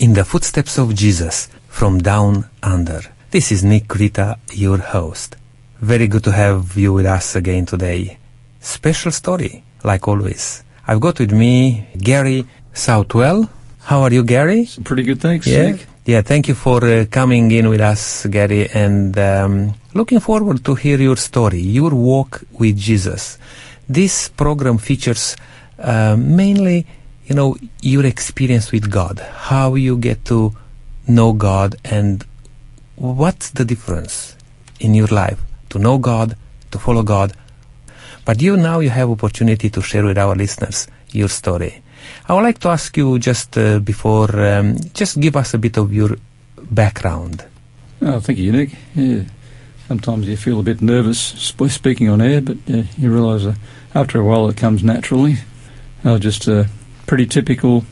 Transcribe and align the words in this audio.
In 0.00 0.14
the 0.14 0.24
Footsteps 0.24 0.78
of 0.78 0.94
Jesus 0.94 1.48
from 1.68 1.98
Down 2.00 2.48
Under. 2.62 3.02
This 3.30 3.52
is 3.52 3.62
Nick 3.62 3.94
Rita, 3.94 4.38
your 4.54 4.78
host. 4.78 5.36
Very 5.78 6.06
good 6.08 6.24
to 6.24 6.32
have 6.32 6.74
you 6.74 6.94
with 6.94 7.04
us 7.04 7.36
again 7.36 7.66
today. 7.66 8.16
Special 8.60 9.12
story, 9.12 9.62
like 9.84 10.08
always. 10.08 10.64
I've 10.86 11.00
got 11.00 11.18
with 11.20 11.32
me 11.32 11.86
Gary 11.98 12.46
Southwell. 12.72 13.50
How 13.80 14.00
are 14.00 14.10
you, 14.10 14.24
Gary? 14.24 14.70
Pretty 14.84 15.02
good, 15.02 15.20
thanks. 15.20 15.46
Yeah, 15.46 15.72
Nick. 15.72 15.86
yeah. 16.06 16.22
Thank 16.22 16.48
you 16.48 16.54
for 16.54 16.82
uh, 16.82 17.04
coming 17.10 17.50
in 17.50 17.68
with 17.68 17.82
us, 17.82 18.24
Gary, 18.24 18.70
and 18.70 19.18
um, 19.18 19.74
looking 19.92 20.20
forward 20.20 20.64
to 20.64 20.74
hear 20.76 20.98
your 20.98 21.16
story, 21.16 21.60
your 21.60 21.90
walk 21.90 22.40
with 22.58 22.78
Jesus. 22.78 23.36
This 23.86 24.30
program 24.30 24.78
features 24.78 25.36
uh, 25.78 26.16
mainly, 26.18 26.86
you 27.30 27.36
know, 27.36 27.56
your 27.80 28.04
experience 28.04 28.72
with 28.72 28.90
God, 28.90 29.20
how 29.20 29.76
you 29.76 29.96
get 29.96 30.24
to 30.24 30.52
know 31.06 31.32
God, 31.32 31.76
and 31.84 32.24
what's 32.96 33.50
the 33.50 33.64
difference 33.64 34.34
in 34.80 34.94
your 34.94 35.06
life 35.06 35.40
to 35.68 35.78
know 35.78 35.96
God, 35.96 36.36
to 36.72 36.78
follow 36.80 37.04
God. 37.04 37.32
But 38.24 38.42
you 38.42 38.56
now 38.56 38.80
you 38.80 38.90
have 38.90 39.08
opportunity 39.08 39.70
to 39.70 39.80
share 39.80 40.04
with 40.04 40.18
our 40.18 40.34
listeners 40.34 40.88
your 41.12 41.28
story. 41.28 41.82
I 42.28 42.34
would 42.34 42.42
like 42.42 42.58
to 42.60 42.68
ask 42.68 42.96
you 42.96 43.20
just 43.20 43.56
uh, 43.56 43.78
before, 43.78 44.28
um, 44.44 44.76
just 44.92 45.20
give 45.20 45.36
us 45.36 45.54
a 45.54 45.58
bit 45.58 45.76
of 45.76 45.92
your 45.92 46.16
background. 46.58 47.44
Oh, 48.02 48.18
thank 48.18 48.40
you, 48.40 48.50
Nick. 48.50 48.70
Yeah. 48.96 49.22
Sometimes 49.86 50.26
you 50.26 50.36
feel 50.36 50.58
a 50.58 50.64
bit 50.64 50.82
nervous 50.82 51.20
speaking 51.20 52.08
on 52.08 52.20
air, 52.20 52.40
but 52.40 52.56
uh, 52.68 52.82
you 52.98 53.12
realise 53.12 53.44
uh, 53.44 53.54
after 53.94 54.18
a 54.18 54.24
while 54.24 54.48
it 54.48 54.56
comes 54.56 54.82
naturally. 54.82 55.36
I 56.04 56.12
was 56.12 56.20
just 56.22 56.48
a 56.48 56.68
pretty 57.10 57.26
typical 57.26 57.84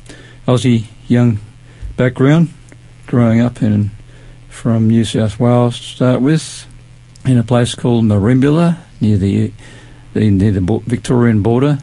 Aussie 0.47 0.84
young 1.08 1.41
background, 1.97 2.48
growing 3.08 3.41
up 3.41 3.61
in 3.61 3.91
from 4.48 4.86
New 4.86 5.05
South 5.05 5.41
Wales 5.41 5.77
to 5.77 5.84
start 5.84 6.20
with, 6.20 6.64
in 7.24 7.36
a 7.36 7.42
place 7.42 7.74
called 7.74 8.05
Merimbula 8.05 8.78
near 9.00 9.16
the, 9.16 9.52
near 10.14 10.52
the 10.52 10.83
Victorian 10.86 11.42
border, 11.42 11.80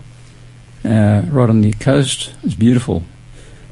uh, 0.86 1.24
right 1.28 1.50
on 1.50 1.60
the 1.60 1.74
coast. 1.74 2.34
It's 2.42 2.54
beautiful. 2.54 3.04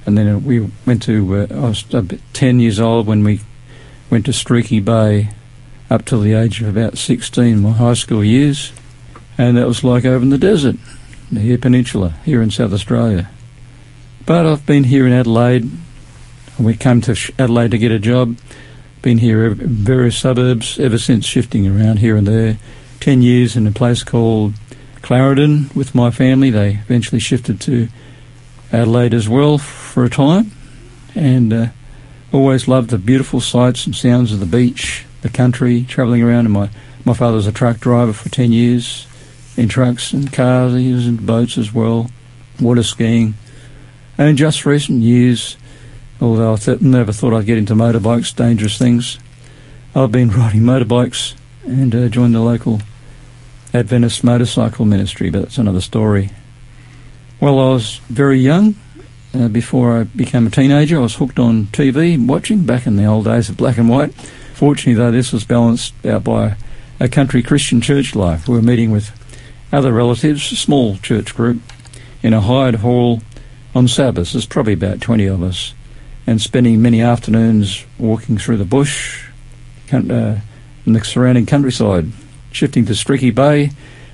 And 0.05 0.17
then 0.17 0.43
we 0.43 0.69
went 0.85 1.01
to. 1.03 1.33
Uh, 1.33 1.47
I 1.49 1.69
was 1.69 1.85
about 1.93 2.19
ten 2.33 2.59
years 2.59 2.81
old 2.81 3.07
when 3.07 3.23
we 3.23 3.39
went 4.09 4.25
to 4.25 4.33
Streaky 4.33 4.81
Bay, 4.81 5.29
up 5.89 6.03
till 6.03 6.19
the 6.19 6.33
age 6.33 6.61
of 6.61 6.67
about 6.67 6.97
sixteen, 6.97 7.61
my 7.61 7.71
high 7.71 7.93
school 7.93 8.25
years, 8.25 8.73
and 9.37 9.55
that 9.55 9.67
was 9.67 9.85
like 9.85 10.03
over 10.03 10.21
in 10.21 10.31
the 10.31 10.37
desert, 10.37 10.75
the 11.31 11.49
Eyre 11.49 11.57
Peninsula, 11.57 12.15
here 12.25 12.41
in 12.41 12.51
South 12.51 12.73
Australia. 12.73 13.29
But 14.25 14.45
I've 14.45 14.65
been 14.65 14.85
here 14.85 15.05
in 15.05 15.11
Adelaide. 15.11 15.69
We 16.57 16.77
came 16.77 17.01
to 17.01 17.33
Adelaide 17.37 17.71
to 17.71 17.77
get 17.77 17.91
a 17.91 17.99
job. 17.99 18.37
Been 19.01 19.17
here 19.17 19.47
in 19.47 19.55
various 19.55 20.17
suburbs 20.17 20.79
ever 20.79 20.97
since, 20.97 21.25
shifting 21.25 21.67
around 21.67 21.99
here 21.99 22.15
and 22.15 22.25
there. 22.25 22.57
Ten 23.01 23.21
years 23.21 23.57
in 23.57 23.67
a 23.67 23.71
place 23.71 24.01
called 24.01 24.53
Clarendon 25.01 25.71
with 25.75 25.93
my 25.93 26.09
family. 26.09 26.49
They 26.49 26.75
eventually 26.75 27.19
shifted 27.19 27.59
to 27.61 27.89
Adelaide 28.71 29.13
as 29.13 29.27
well 29.27 29.57
for 29.57 30.05
a 30.05 30.09
time, 30.09 30.51
and 31.13 31.51
uh, 31.51 31.67
always 32.31 32.65
loved 32.65 32.91
the 32.91 32.97
beautiful 32.97 33.41
sights 33.41 33.85
and 33.85 33.93
sounds 33.93 34.31
of 34.31 34.39
the 34.39 34.45
beach, 34.45 35.05
the 35.21 35.29
country, 35.29 35.83
travelling 35.83 36.23
around. 36.23 36.45
And 36.45 36.53
my 36.53 36.69
my 37.03 37.13
father 37.13 37.35
was 37.35 37.47
a 37.47 37.51
truck 37.51 37.81
driver 37.81 38.13
for 38.13 38.29
ten 38.29 38.53
years, 38.53 39.05
in 39.57 39.67
trucks 39.67 40.13
and 40.13 40.31
cars. 40.31 40.73
He 40.75 40.93
was 40.93 41.07
in 41.07 41.17
boats 41.17 41.57
as 41.57 41.73
well, 41.73 42.09
water 42.61 42.83
skiing, 42.83 43.33
and 44.17 44.29
in 44.29 44.37
just 44.37 44.65
recent 44.65 45.01
years, 45.01 45.57
although 46.21 46.53
I 46.53 46.55
th- 46.57 46.81
never 46.81 47.11
thought 47.11 47.33
I'd 47.33 47.45
get 47.45 47.57
into 47.57 47.73
motorbikes, 47.73 48.35
dangerous 48.35 48.77
things, 48.77 49.19
I've 49.95 50.11
been 50.11 50.29
riding 50.37 50.61
motorbikes 50.61 51.35
and 51.65 51.93
uh, 51.95 52.09
joined 52.09 52.35
the 52.35 52.41
local 52.41 52.81
Adventist 53.73 54.23
motorcycle 54.23 54.85
ministry, 54.85 55.29
but 55.29 55.43
that's 55.43 55.57
another 55.57 55.81
story. 55.81 56.29
Well, 57.39 57.59
I 57.59 57.69
was 57.73 57.97
very 58.09 58.39
young. 58.39 58.75
Uh, 59.33 59.47
before 59.47 59.97
I 59.97 60.03
became 60.03 60.45
a 60.45 60.51
teenager, 60.51 60.97
I 60.97 61.01
was 61.01 61.15
hooked 61.15 61.39
on 61.39 61.65
TV, 61.67 62.23
watching 62.23 62.65
back 62.65 62.85
in 62.85 62.97
the 62.97 63.05
old 63.05 63.25
days 63.25 63.49
of 63.49 63.57
black 63.57 63.79
and 63.79 63.89
white. 63.89 64.13
Fortunately, 64.53 64.93
though, 64.93 65.11
this 65.11 65.33
was 65.33 65.43
balanced 65.43 65.93
out 66.05 66.23
by 66.23 66.55
a 66.99 67.09
country 67.09 67.41
Christian 67.41 67.81
church 67.81 68.15
life. 68.15 68.47
We 68.47 68.55
were 68.55 68.61
meeting 68.61 68.91
with 68.91 69.11
other 69.71 69.91
relatives, 69.91 70.51
a 70.51 70.55
small 70.55 70.97
church 70.97 71.33
group, 71.33 71.61
in 72.21 72.33
a 72.33 72.41
hired 72.41 72.75
hall 72.75 73.23
on 73.75 73.87
Sabbath. 73.87 74.31
There's 74.31 74.45
probably 74.45 74.73
about 74.73 75.01
20 75.01 75.25
of 75.25 75.43
us, 75.43 75.73
and 76.25 76.41
spending 76.41 76.81
many 76.81 77.01
afternoons 77.01 77.85
walking 77.97 78.37
through 78.37 78.57
the 78.57 78.65
bush 78.65 79.27
uh, 79.91 79.97
and 79.97 80.95
the 80.95 81.03
surrounding 81.03 81.45
countryside. 81.45 82.07
Shifting 82.51 82.85
to 82.85 82.95
Streaky 82.95 83.31
Bay, 83.31 83.71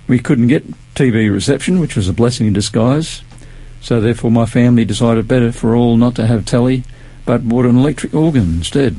we 0.08 0.20
couldn't 0.20 0.48
get 0.48 0.66
TV 0.96 1.32
reception, 1.32 1.80
which 1.80 1.96
was 1.96 2.08
a 2.08 2.14
blessing 2.14 2.48
in 2.48 2.54
disguise. 2.54 3.22
So 3.82 4.02
therefore, 4.02 4.32
my 4.32 4.46
family 4.46 4.86
decided 4.86 5.28
better 5.28 5.52
for 5.52 5.76
all 5.76 5.98
not 5.98 6.16
to 6.16 6.28
have 6.28 6.46
telly, 6.46 6.84
but 7.26 7.48
bought 7.48 7.66
an 7.66 7.78
electric 7.78 8.14
organ 8.14 8.56
instead. 8.58 8.96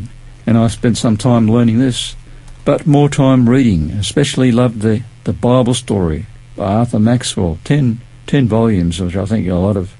And 0.47 0.57
I 0.57 0.69
spent 0.69 0.99
some 0.99 1.17
time 1.17 1.51
learning 1.51 1.79
this, 1.79 2.17
but 2.65 2.87
more 2.87 3.09
time 3.09 3.49
reading. 3.49 3.91
Especially 3.91 4.53
loved 4.53 4.81
the 4.81 5.03
the 5.25 5.33
Bible 5.35 5.75
story 5.75 6.27
by 6.57 6.73
Arthur 6.73 6.99
Maxwell, 6.99 7.59
ten, 7.65 8.01
ten 8.27 8.49
volumes, 8.49 9.01
which 9.01 9.17
I 9.17 9.27
think 9.27 9.47
a 9.47 9.55
lot 9.55 9.77
of 9.77 9.93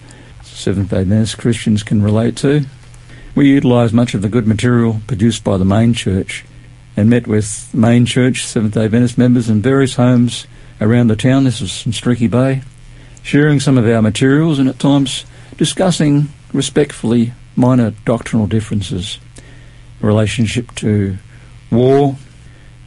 Seventh 0.61 0.91
Day 0.91 1.01
Adventist 1.01 1.39
Christians 1.39 1.83
can 1.83 2.03
relate 2.03 2.37
to. 2.37 2.67
We 3.35 3.49
utilised 3.49 3.95
much 3.95 4.13
of 4.13 4.21
the 4.21 4.29
good 4.29 4.47
material 4.47 5.01
produced 5.07 5.43
by 5.43 5.57
the 5.57 5.65
main 5.65 5.95
church 5.95 6.45
and 6.99 7.09
met 7.09 7.27
with 7.27 7.73
main 7.73 8.05
church, 8.05 8.45
Seventh 8.45 8.75
day 8.75 8.85
Adventist 8.85 9.17
members 9.17 9.49
in 9.49 9.63
various 9.63 9.95
homes 9.95 10.47
around 10.79 11.07
the 11.07 11.17
town. 11.17 11.45
This 11.45 11.63
was 11.63 11.87
in 11.87 11.93
Streaky 11.93 12.27
Bay, 12.27 12.61
sharing 13.23 13.59
some 13.59 13.79
of 13.79 13.87
our 13.87 14.03
materials 14.03 14.59
and 14.59 14.69
at 14.69 14.79
times 14.79 15.25
discussing 15.57 16.29
respectfully 16.53 17.33
minor 17.57 17.93
doctrinal 18.05 18.47
differences, 18.47 19.19
relationship 20.01 20.75
to 20.75 21.17
war, 21.71 22.17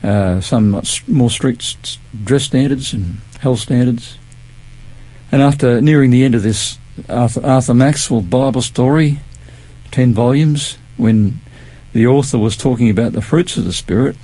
uh, 0.04 0.42
some 0.42 0.80
more 1.08 1.30
strict 1.32 1.98
dress 2.24 2.44
standards 2.44 2.94
and 2.94 3.18
health 3.40 3.62
standards. 3.62 4.20
And 5.32 5.42
after 5.42 5.82
nearing 5.82 6.12
the 6.12 6.24
end 6.24 6.36
of 6.36 6.44
this 6.44 6.78
Arthur, 7.10 7.46
Arthur 7.46 7.74
Maxwell 7.74 8.22
Bible 8.22 8.62
story, 8.62 9.20
10 9.92 10.14
volumes, 10.14 10.78
when 10.98 11.40
the 11.94 12.08
author 12.08 12.38
was 12.38 12.58
talking 12.58 12.90
about 12.90 13.14
the 13.14 13.22
fruits 13.22 13.58
of 13.58 13.66
the 13.66 13.74
Spirit, 13.74 14.16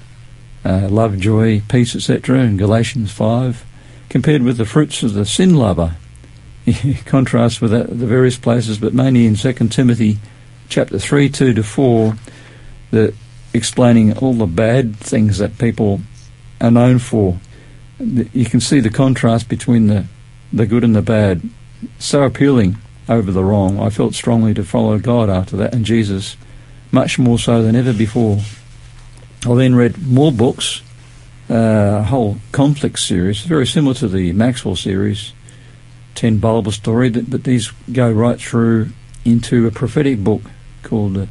uh, 0.66 0.88
love, 0.90 1.18
joy, 1.20 1.62
peace, 1.70 1.96
etc., 1.96 2.40
in 2.40 2.58
Galatians 2.58 3.12
5, 3.12 3.66
compared 4.10 4.44
with 4.44 4.58
the 4.58 4.66
fruits 4.66 5.04
of 5.04 5.14
the 5.14 5.26
sin 5.26 5.56
lover. 5.56 5.96
Contrast 7.06 7.62
with 7.62 7.72
that, 7.72 7.88
the 7.88 8.06
various 8.06 8.38
places, 8.38 8.78
but 8.78 8.94
mainly 8.94 9.26
in 9.26 9.36
2 9.36 9.54
Timothy 9.70 10.18
chapter 10.68 11.00
3, 11.00 11.30
2 11.30 11.54
to 11.54 11.64
4, 11.64 12.16
the 12.92 13.14
explaining 13.54 14.18
all 14.18 14.34
the 14.34 14.46
bad 14.46 14.96
things 14.96 15.38
that 15.40 15.58
people 15.58 16.02
are 16.62 16.72
known 16.72 17.00
for. 17.00 17.40
You 18.00 18.46
can 18.46 18.62
see 18.62 18.80
the 18.80 18.90
contrast 18.90 19.50
between 19.50 19.88
the, 19.88 20.06
the 20.54 20.66
good 20.66 20.84
and 20.84 20.96
the 20.96 21.02
bad. 21.02 21.42
So 21.98 22.24
appealing 22.24 22.78
over 23.08 23.32
the 23.32 23.44
wrong. 23.44 23.80
I 23.80 23.90
felt 23.90 24.14
strongly 24.14 24.54
to 24.54 24.64
follow 24.64 25.00
God 25.00 25.30
after 25.30 25.58
that 25.58 25.74
and 25.74 25.86
Jesus, 25.86 26.38
much 26.92 27.18
more 27.18 27.40
so 27.40 27.64
than 27.64 27.76
ever 27.76 27.94
before. 27.94 28.40
I 29.48 29.54
then 29.56 29.76
read 29.76 30.06
more 30.06 30.32
books, 30.32 30.82
uh, 31.50 32.00
a 32.02 32.04
whole 32.04 32.38
conflict 32.52 33.00
series, 33.00 33.42
very 33.42 33.66
similar 33.66 33.96
to 33.96 34.08
the 34.08 34.34
Maxwell 34.34 34.76
series, 34.76 35.34
10 36.16 36.40
Bible 36.40 36.72
story, 36.72 37.10
but 37.10 37.46
these 37.46 37.72
go 37.92 38.12
right 38.12 38.40
through 38.40 38.90
into 39.26 39.66
a 39.66 39.72
prophetic 39.72 40.24
book 40.24 40.42
called 40.84 41.18
uh, 41.18 41.26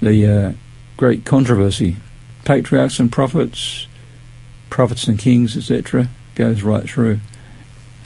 The 0.00 0.26
uh, 0.26 0.52
Great 0.96 1.24
Controversy. 1.24 1.96
Patriarchs 2.44 3.00
and 3.00 3.10
Prophets, 3.10 3.88
Prophets 4.70 5.08
and 5.08 5.18
Kings, 5.18 5.56
etc., 5.56 6.08
goes 6.36 6.62
right 6.62 6.88
through. 6.88 7.18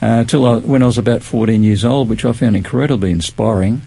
Uh, 0.01 0.23
till 0.23 0.45
I, 0.47 0.57
when 0.57 0.81
I 0.81 0.87
was 0.87 0.97
about 0.97 1.21
14 1.21 1.61
years 1.63 1.85
old, 1.85 2.09
which 2.09 2.25
I 2.25 2.31
found 2.31 2.55
incredibly 2.55 3.11
inspiring 3.11 3.83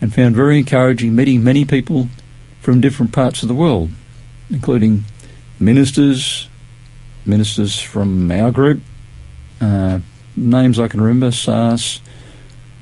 and 0.00 0.14
found 0.14 0.34
very 0.34 0.58
encouraging 0.58 1.14
meeting 1.14 1.44
many 1.44 1.64
people 1.64 2.08
from 2.60 2.80
different 2.80 3.12
parts 3.12 3.42
of 3.42 3.48
the 3.48 3.54
world, 3.54 3.90
including 4.48 5.04
ministers, 5.60 6.48
ministers 7.26 7.78
from 7.78 8.30
our 8.30 8.50
group, 8.50 8.80
uh, 9.60 9.98
names 10.34 10.78
I 10.78 10.88
can 10.88 11.00
remember, 11.00 11.30
Sars, 11.30 12.00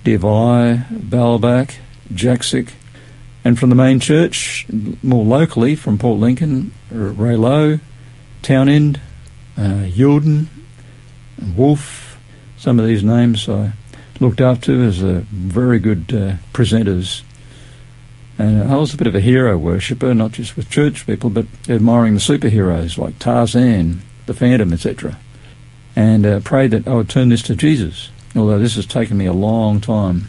Devi, 0.04 0.24
Balback, 0.24 1.76
Jaksic, 2.12 2.70
and 3.44 3.58
from 3.58 3.70
the 3.70 3.74
main 3.74 3.98
church, 3.98 4.66
more 5.02 5.24
locally, 5.24 5.74
from 5.74 5.98
Port 5.98 6.20
Lincoln, 6.20 6.72
Ray 6.90 7.36
Lowe, 7.36 7.80
Townend, 8.42 9.00
uh, 9.56 9.86
Yulden, 9.88 10.46
Wolf, 11.56 12.11
some 12.62 12.78
of 12.78 12.86
these 12.86 13.02
names 13.02 13.48
I 13.48 13.72
looked 14.20 14.40
up 14.40 14.60
to 14.62 14.82
as 14.82 14.98
very 14.98 15.80
good 15.80 16.14
uh, 16.14 16.36
presenters. 16.52 17.22
And 18.38 18.62
I 18.70 18.76
was 18.76 18.94
a 18.94 18.96
bit 18.96 19.08
of 19.08 19.16
a 19.16 19.20
hero 19.20 19.58
worshipper, 19.58 20.14
not 20.14 20.30
just 20.30 20.56
with 20.56 20.70
church 20.70 21.04
people, 21.04 21.28
but 21.28 21.46
admiring 21.68 22.14
the 22.14 22.20
superheroes 22.20 22.96
like 22.96 23.18
Tarzan, 23.18 24.02
the 24.26 24.34
Phantom, 24.34 24.72
etc. 24.72 25.18
And 25.96 26.24
uh, 26.24 26.38
prayed 26.38 26.70
that 26.70 26.86
I 26.86 26.94
would 26.94 27.08
turn 27.08 27.30
this 27.30 27.42
to 27.42 27.56
Jesus, 27.56 28.10
although 28.36 28.60
this 28.60 28.76
has 28.76 28.86
taken 28.86 29.18
me 29.18 29.26
a 29.26 29.32
long 29.32 29.80
time. 29.80 30.28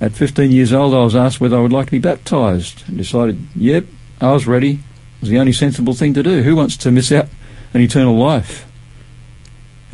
At 0.00 0.12
15 0.12 0.52
years 0.52 0.72
old, 0.72 0.94
I 0.94 1.02
was 1.02 1.16
asked 1.16 1.40
whether 1.40 1.56
I 1.56 1.62
would 1.62 1.72
like 1.72 1.86
to 1.86 1.92
be 1.92 1.98
baptised 1.98 2.88
and 2.88 2.96
decided, 2.96 3.44
yep, 3.56 3.86
I 4.20 4.30
was 4.30 4.46
ready. 4.46 4.74
It 4.74 5.20
was 5.20 5.30
the 5.30 5.40
only 5.40 5.52
sensible 5.52 5.94
thing 5.94 6.14
to 6.14 6.22
do. 6.22 6.44
Who 6.44 6.54
wants 6.54 6.76
to 6.76 6.92
miss 6.92 7.10
out 7.10 7.26
on 7.74 7.80
eternal 7.80 8.16
life? 8.16 8.66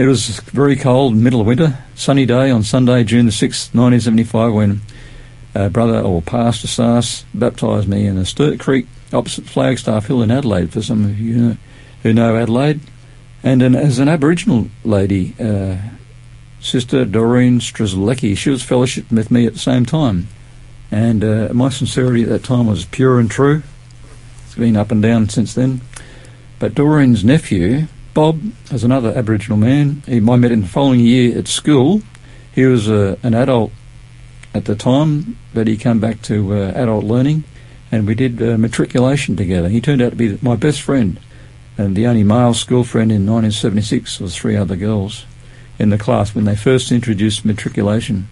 It 0.01 0.07
was 0.07 0.41
very 0.41 0.77
cold, 0.77 1.15
middle 1.15 1.43
of 1.43 1.47
winter, 1.47 1.77
sunny 1.95 2.25
day 2.25 2.51
on 2.51 2.63
Sunday, 2.63 3.05
June 3.05 3.27
the 3.27 3.33
6th, 3.33 3.75
1975, 3.75 4.55
when 4.55 4.81
uh, 5.55 5.69
brother 5.69 6.01
or 6.01 6.23
Pastor 6.23 6.69
Sass 6.69 7.27
baptised 7.35 7.87
me 7.87 8.07
in 8.07 8.17
a 8.17 8.25
Sturt 8.25 8.59
Creek 8.59 8.87
opposite 9.13 9.45
Flagstaff 9.45 10.07
Hill 10.07 10.23
in 10.23 10.31
Adelaide, 10.31 10.73
for 10.73 10.81
some 10.81 11.05
of 11.05 11.21
you 11.21 11.59
who 12.03 12.15
know 12.15 12.35
Adelaide. 12.35 12.81
And 13.43 13.61
an, 13.61 13.77
as 13.77 13.99
an 13.99 14.09
Aboriginal 14.09 14.71
lady, 14.85 15.35
uh, 15.39 15.77
Sister 16.61 17.05
Doreen 17.05 17.61
Strzelecki, 17.61 18.35
she 18.39 18.49
was 18.49 18.63
fellowship 18.63 19.13
with 19.13 19.31
me 19.31 19.45
at 19.45 19.53
the 19.53 19.59
same 19.59 19.85
time. 19.85 20.29
And 20.91 21.23
uh, 21.23 21.51
my 21.53 21.69
sincerity 21.69 22.23
at 22.23 22.31
that 22.31 22.45
time 22.45 22.69
was 22.69 22.87
pure 22.87 23.21
and 23.21 23.31
true. 23.31 23.63
It's 24.47 24.55
been 24.55 24.79
up 24.79 24.91
and 24.91 25.03
down 25.03 25.29
since 25.29 25.53
then. 25.53 25.83
But 26.59 26.75
Doreen's 26.75 27.23
nephew, 27.23 27.87
Bob, 28.13 28.41
was 28.73 28.83
another 28.83 29.17
Aboriginal 29.17 29.57
man. 29.57 30.03
He, 30.07 30.17
I 30.17 30.37
met 30.37 30.51
him 30.51 30.63
the 30.63 30.69
following 30.69 31.01
year 31.01 31.39
at 31.39 31.47
school. 31.47 32.03
He 32.53 32.65
was 32.65 32.89
uh, 32.89 33.17
an 33.23 33.35
adult 33.35 33.73
at 34.53 34.65
the 34.65 34.75
time, 34.75 35.37
but 35.55 35.69
he 35.69 35.77
came 35.77 36.01
back 36.01 36.21
to 36.23 36.55
uh, 36.55 36.73
adult 36.75 37.05
learning, 37.05 37.45
and 37.93 38.07
we 38.07 38.15
did 38.17 38.43
uh, 38.43 38.59
matriculation 38.59 39.37
together. 39.37 39.69
He 39.69 39.81
turned 39.81 40.03
out 40.03 40.11
to 40.11 40.17
be 40.17 40.39
my 40.43 40.57
best 40.57 40.83
friend, 40.83 41.21
and 41.79 41.95
the 41.95 42.07
only 42.07 42.25
male 42.25 42.55
school 42.55 42.83
friend 42.83 43.13
in 43.13 43.27
1976 43.27 44.19
was 44.19 44.37
three 44.37 44.57
other 44.57 44.77
girls 44.77 45.25
in 45.79 45.91
the 45.91 45.99
class 45.99 46.35
when 46.35 46.45
they 46.47 46.57
first 46.57 46.91
introduced 46.91 47.45
matriculation 47.45 48.29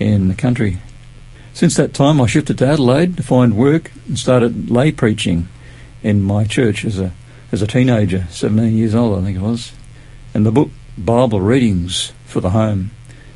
in 0.00 0.28
the 0.28 0.34
country. 0.34 0.78
Since 1.54 1.76
that 1.76 1.94
time, 1.94 2.20
I 2.20 2.26
shifted 2.26 2.58
to 2.58 2.66
Adelaide 2.66 3.16
to 3.18 3.22
find 3.22 3.56
work 3.56 3.92
and 4.08 4.18
started 4.18 4.70
lay 4.70 4.90
preaching 4.90 5.48
in 6.02 6.22
my 6.22 6.44
church 6.44 6.84
as 6.84 6.98
a 6.98 7.12
as 7.52 7.60
a 7.60 7.66
teenager, 7.66 8.26
17 8.30 8.76
years 8.76 8.94
old, 8.94 9.18
I 9.18 9.24
think 9.24 9.36
it 9.36 9.42
was. 9.42 9.72
And 10.34 10.46
the 10.46 10.50
book 10.50 10.70
Bible 10.96 11.40
Readings 11.40 12.12
for 12.24 12.40
the 12.40 12.50
Home 12.50 12.90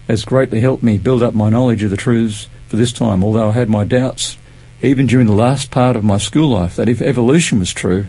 has 0.09 0.25
greatly 0.25 0.61
helped 0.61 0.83
me 0.83 0.97
build 0.97 1.23
up 1.23 1.35
my 1.35 1.51
knowledge 1.51 1.83
of 1.83 1.91
the 1.91 1.97
truths 1.97 2.49
for 2.67 2.77
this 2.77 2.93
time, 2.93 3.23
although 3.23 3.51
I 3.51 3.53
had 3.53 3.69
my 3.69 3.85
doubts, 3.85 4.39
even 4.83 5.07
during 5.07 5.27
the 5.27 5.35
last 5.35 5.71
part 5.71 5.97
of 5.97 6.05
my 6.05 6.17
school 6.17 6.49
life, 6.49 6.77
that 6.77 6.89
if 6.89 7.03
evolution 7.03 7.59
was 7.59 7.73
true, 7.73 8.07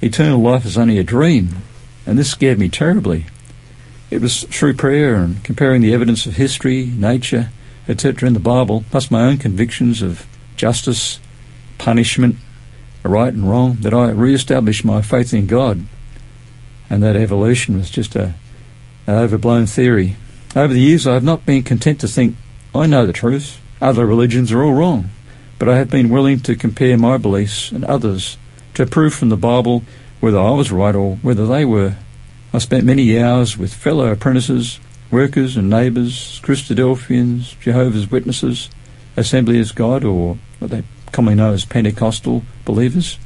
eternal 0.00 0.40
life 0.40 0.64
is 0.64 0.78
only 0.78 0.98
a 0.98 1.04
dream. 1.04 1.58
And 2.06 2.18
this 2.18 2.30
scared 2.30 2.58
me 2.58 2.68
terribly. 2.68 3.26
It 4.10 4.20
was 4.20 4.44
through 4.44 4.74
prayer 4.74 5.16
and 5.16 5.44
comparing 5.44 5.82
the 5.82 5.92
evidence 5.92 6.24
of 6.24 6.36
history, 6.36 6.86
nature, 6.86 7.50
etc. 7.86 8.26
in 8.26 8.34
the 8.34 8.40
Bible, 8.40 8.84
plus 8.90 9.10
my 9.10 9.22
own 9.22 9.36
convictions 9.36 10.00
of 10.00 10.26
justice, 10.56 11.20
punishment, 11.78 12.36
right 13.08 13.32
and 13.32 13.48
wrong, 13.48 13.78
that 13.80 13.94
I 13.94 14.10
re-established 14.10 14.84
my 14.84 15.02
faith 15.02 15.32
in 15.32 15.46
God, 15.46 15.84
and 16.88 17.02
that 17.02 17.16
evolution 17.16 17.76
was 17.76 17.90
just 17.90 18.14
a, 18.16 18.34
an 19.06 19.14
overblown 19.14 19.66
theory. 19.66 20.16
Over 20.54 20.74
the 20.74 20.80
years, 20.80 21.06
I 21.06 21.14
have 21.14 21.24
not 21.24 21.46
been 21.46 21.62
content 21.62 22.00
to 22.00 22.08
think 22.08 22.36
I 22.74 22.86
know 22.86 23.06
the 23.06 23.12
truth. 23.12 23.60
Other 23.80 24.04
religions 24.04 24.52
are 24.52 24.62
all 24.62 24.74
wrong, 24.74 25.10
but 25.58 25.68
I 25.68 25.76
have 25.76 25.90
been 25.90 26.08
willing 26.08 26.40
to 26.40 26.56
compare 26.56 26.98
my 26.98 27.16
beliefs 27.16 27.72
and 27.72 27.84
others 27.84 28.36
to 28.74 28.86
prove 28.86 29.14
from 29.14 29.28
the 29.28 29.36
Bible 29.36 29.82
whether 30.20 30.38
I 30.38 30.50
was 30.50 30.70
right 30.70 30.94
or 30.94 31.16
whether 31.16 31.46
they 31.46 31.64
were. 31.64 31.96
I 32.52 32.58
spent 32.58 32.84
many 32.84 33.18
hours 33.18 33.56
with 33.56 33.72
fellow 33.72 34.06
apprentices, 34.10 34.80
workers 35.10 35.56
and 35.56 35.70
neighbours, 35.70 36.40
Christadelphians, 36.42 37.58
Jehovah's 37.60 38.10
Witnesses, 38.10 38.68
Assemblies 39.16 39.70
of 39.70 39.76
God, 39.76 40.04
or 40.04 40.38
what 40.58 40.70
they 40.70 40.82
commonly 41.12 41.34
known 41.34 41.54
as 41.54 41.64
Pentecostal 41.64 42.42
believers, 42.64 43.18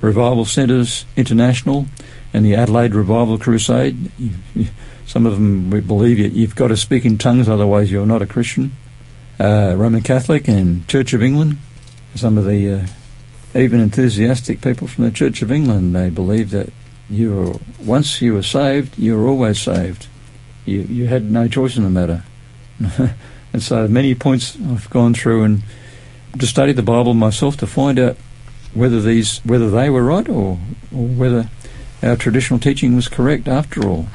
Revival 0.00 0.44
Centres 0.44 1.04
International, 1.16 1.86
and 2.32 2.44
the 2.44 2.54
Adelaide 2.54 2.94
Revival 2.94 3.38
Crusade. 3.38 4.10
Some 5.06 5.26
of 5.26 5.34
them 5.34 5.70
believe 5.70 6.18
you, 6.18 6.28
you've 6.28 6.56
got 6.56 6.68
to 6.68 6.76
speak 6.76 7.04
in 7.04 7.18
tongues, 7.18 7.48
otherwise 7.48 7.90
you're 7.90 8.06
not 8.06 8.22
a 8.22 8.26
Christian. 8.26 8.72
Uh, 9.40 9.74
Roman 9.76 10.02
Catholic 10.02 10.48
and 10.48 10.86
Church 10.88 11.12
of 11.14 11.22
England. 11.22 11.58
Some 12.14 12.36
of 12.36 12.44
the 12.44 12.72
uh, 12.72 12.86
even 13.58 13.80
enthusiastic 13.80 14.60
people 14.60 14.86
from 14.86 15.04
the 15.04 15.10
Church 15.10 15.42
of 15.42 15.50
England, 15.50 15.94
they 15.94 16.10
believe 16.10 16.50
that 16.50 16.70
you 17.08 17.34
were, 17.34 17.54
once 17.84 18.20
you 18.20 18.34
were 18.34 18.42
saved, 18.42 18.98
you 18.98 19.16
were 19.16 19.26
always 19.26 19.60
saved. 19.60 20.06
You, 20.66 20.82
you 20.82 21.06
had 21.06 21.30
no 21.30 21.48
choice 21.48 21.76
in 21.76 21.84
the 21.84 21.90
matter. 21.90 22.24
and 23.52 23.62
so 23.62 23.88
many 23.88 24.14
points 24.14 24.56
I've 24.56 24.90
gone 24.90 25.14
through 25.14 25.44
and 25.44 25.62
to 26.38 26.46
study 26.46 26.72
the 26.72 26.82
Bible 26.82 27.14
myself 27.14 27.56
to 27.58 27.66
find 27.66 27.98
out 27.98 28.16
whether 28.74 29.00
these 29.00 29.38
whether 29.44 29.70
they 29.70 29.90
were 29.90 30.04
right 30.04 30.28
or, 30.28 30.58
or 30.94 31.06
whether 31.06 31.48
our 32.02 32.16
traditional 32.16 32.60
teaching 32.60 32.94
was 32.94 33.08
correct 33.08 33.48
after 33.48 33.86
all. 33.86 34.06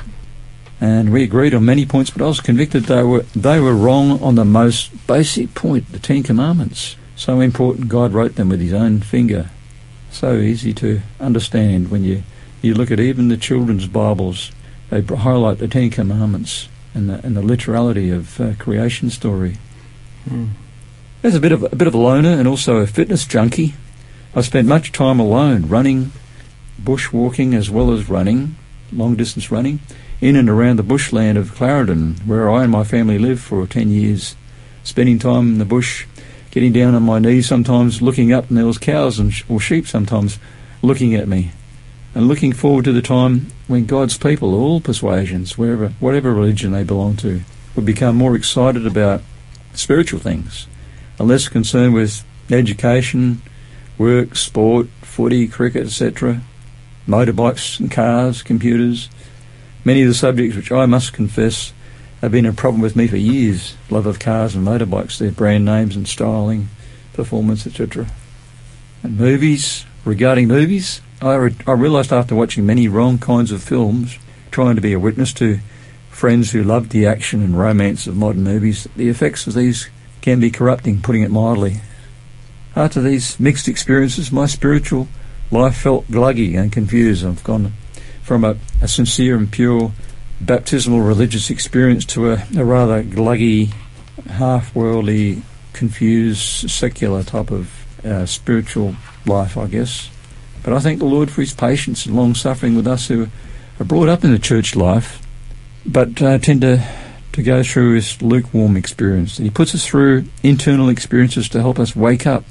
And 0.80 1.12
we 1.13 1.24
agreed 1.24 1.54
on 1.54 1.65
many 1.65 1.86
points, 1.86 2.10
but 2.10 2.21
I 2.21 2.27
was 2.27 2.42
convicted 2.42 2.83
they 2.83 3.04
were 3.04 3.24
they 3.36 3.60
were 3.60 3.75
wrong 3.75 4.21
on 4.21 4.36
the 4.36 4.45
most 4.45 5.07
basic 5.07 5.54
point, 5.54 5.92
the 5.92 6.00
Ten 6.00 6.24
Commandments. 6.24 6.95
So 7.15 7.39
important 7.39 7.89
God 7.89 8.12
wrote 8.12 8.36
them 8.36 8.50
with 8.50 8.60
his 8.60 8.74
own 8.74 9.00
finger. 9.00 9.50
So 10.12 10.36
easy 10.38 10.74
to 10.75 11.01
understand 11.19 11.89
when 11.89 12.04
you 12.04 12.24
you 12.62 12.74
look 12.74 12.92
at 12.92 13.00
even 13.00 13.27
the 13.27 13.38
children's 13.38 13.88
Bibles, 13.88 14.51
they 14.89 15.01
highlight 15.01 15.57
the 15.57 15.68
Ten 15.68 15.89
Commandments 15.89 16.69
and 16.94 17.10
the, 17.10 17.25
and 17.25 17.36
the 17.36 17.42
literality 17.42 18.10
of 18.10 18.39
uh, 18.39 18.54
creation 18.60 19.10
story. 19.10 19.57
Mm. 20.30 20.50
As 21.24 21.36
a 21.36 21.40
bit 21.40 21.54
of 21.54 21.64
a 21.64 21.74
bit 21.74 21.88
of 21.88 21.94
a 21.94 21.98
loner 21.98 22.38
and 22.38 22.50
also 22.50 22.80
a 22.80 22.86
fitness 22.86 23.25
junkie, 23.25 23.75
I 24.36 24.42
spent 24.42 24.68
much 24.68 24.92
time 24.92 25.22
alone, 25.22 25.70
running, 25.70 26.12
bushwalking 26.84 27.56
as 27.56 27.70
well 27.70 27.94
as 27.94 28.10
running, 28.10 28.58
long 28.92 29.16
distance 29.16 29.50
running, 29.50 29.80
in 30.20 30.36
and 30.36 30.50
around 30.50 30.75
the 30.75 30.84
bushland 30.84 31.38
of 31.38 31.56
Clarendon, 31.56 32.16
where 32.25 32.52
I 32.52 32.64
and 32.64 32.72
my 32.74 32.84
family 32.84 33.18
lived 33.18 33.42
for 33.42 33.65
ten 33.65 33.89
years, 33.89 34.36
spending 34.84 35.18
time 35.18 35.53
in 35.53 35.58
the 35.60 35.65
bush, 35.65 36.06
getting 36.51 36.74
down 36.74 36.94
on 36.94 37.03
my 37.03 37.20
knees 37.20 37.48
sometimes, 37.48 38.01
looking 38.01 38.34
up, 38.34 38.50
and 38.50 38.58
there 38.58 38.65
was 38.65 38.77
cows 38.77 39.18
and 39.18 39.34
sh- 39.34 39.46
or 39.48 39.62
sheep 39.62 39.88
sometimes 39.88 40.39
looking 40.82 41.15
at 41.15 41.30
me 41.30 41.51
and 42.13 42.27
looking 42.27 42.51
forward 42.51 42.84
to 42.84 42.92
the 42.92 43.01
time 43.01 43.48
when 43.68 43.86
God's 43.86 44.18
people, 44.18 44.53
all 44.53 44.82
persuasions, 44.82 45.58
wherever, 45.58 45.88
whatever 46.01 46.34
religion 46.34 46.74
they 46.74 46.84
belong 46.84 47.15
to, 47.15 47.44
would 47.77 47.86
become 47.86 48.18
more 48.18 48.36
excited 48.36 48.86
about 48.86 49.22
spiritual 49.74 50.20
things 50.20 50.68
and 51.20 51.27
less 51.27 51.48
concerned 51.48 51.93
with 51.93 52.24
education, 52.50 53.41
work, 53.98 54.36
sport, 54.36 54.88
footy, 55.01 55.48
cricket, 55.48 55.88
etc., 55.88 56.41
motorbikes 57.08 57.79
and 57.79 57.91
cars, 57.91 58.41
computers. 58.41 59.10
Many 59.86 60.01
of 60.01 60.08
the 60.08 60.13
subjects 60.13 60.55
which 60.55 60.72
I 60.72 60.86
must 60.86 61.13
confess 61.13 61.74
have 62.22 62.32
been 62.32 62.46
a 62.46 62.53
problem 62.53 62.82
with 62.82 62.96
me 62.96 63.08
for 63.08 63.17
years. 63.17 63.75
Love 63.89 64.05
of 64.05 64.20
cars 64.20 64.55
and 64.55 64.65
motorbikes, 64.65 65.17
their 65.17 65.32
brand 65.32 65.65
names 65.65 65.96
and 65.96 66.08
styling, 66.08 66.70
performance, 67.13 67.67
etc. 67.67 68.08
And 69.03 69.17
movies, 69.17 69.86
regarding 70.05 70.48
movies, 70.48 71.01
I, 71.22 71.36
re- 71.36 71.55
I 71.67 71.74
realised 71.74 72.13
after 72.13 72.36
watching 72.36 72.65
many 72.65 72.88
wrong 72.88 73.17
kinds 73.17 73.51
of 73.51 73.62
films, 73.62 74.17
trying 74.51 74.75
to 74.75 74.82
be 74.82 74.93
a 74.93 75.00
witness 75.00 75.34
to 75.34 75.60
friends 76.10 76.51
who 76.51 76.63
loved 76.63 76.91
the 76.91 77.05
action 77.05 77.43
and 77.43 77.58
romance 77.58 78.08
of 78.08 78.15
modern 78.15 78.43
movies, 78.43 78.88
the 78.96 79.10
effects 79.10 79.46
of 79.48 79.53
these 79.53 79.89
can 80.24 80.39
be 80.39 80.50
corrupting, 80.50 81.01
putting 81.01 81.22
it 81.22 81.30
mildly. 81.30 81.82
After 82.77 83.01
these 83.01 83.38
mixed 83.42 83.68
experiences, 83.68 84.32
my 84.32 84.46
spiritual 84.46 85.10
life 85.51 85.75
felt 85.75 86.08
gluggy 86.08 86.58
and 86.58 86.72
confused. 86.72 87.25
I've 87.25 87.44
gone 87.44 87.74
from 88.24 88.46
a, 88.46 88.56
a 88.82 88.88
sincere 88.88 89.36
and 89.36 89.51
pure 89.51 89.92
baptismal 90.39 91.01
religious 91.01 91.50
experience 91.50 92.06
to 92.06 92.32
a, 92.32 92.44
a 92.56 92.63
rather 92.63 93.03
gluggy, 93.03 93.74
half 94.27 94.74
worldly, 94.74 95.42
confused, 95.74 96.70
secular 96.70 97.22
type 97.24 97.51
of 97.51 98.06
uh, 98.06 98.25
spiritual 98.25 98.96
life, 99.25 99.58
I 99.58 99.68
guess. 99.68 100.10
But 100.63 100.72
I 100.72 100.80
thank 100.80 101.00
the 101.00 101.06
Lord 101.06 101.30
for 101.30 101.42
his 101.42 101.53
patience 101.53 102.06
and 102.06 102.15
long 102.15 102.34
suffering 102.34 102.77
with 102.77 102.88
us 102.88 103.10
who 103.10 103.27
are 103.77 103.86
brought 103.86 104.08
up 104.08 104.24
in 104.24 104.32
the 104.32 104.39
church 104.39 104.74
life, 104.74 105.22
but 105.86 106.22
uh, 106.22 106.38
tend 106.38 106.62
to, 106.62 106.82
to 107.34 107.44
go 107.44 107.63
through 107.63 107.96
this 107.96 108.22
lukewarm 108.22 108.78
experience. 108.78 109.38
He 109.38 109.50
puts 109.50 109.75
us 109.75 109.86
through 109.86 110.25
internal 110.42 110.88
experiences 110.90 111.50
to 111.50 111.62
help 111.62 111.80
us 111.80 111.96
wake 111.96 112.25
up. 112.25 112.46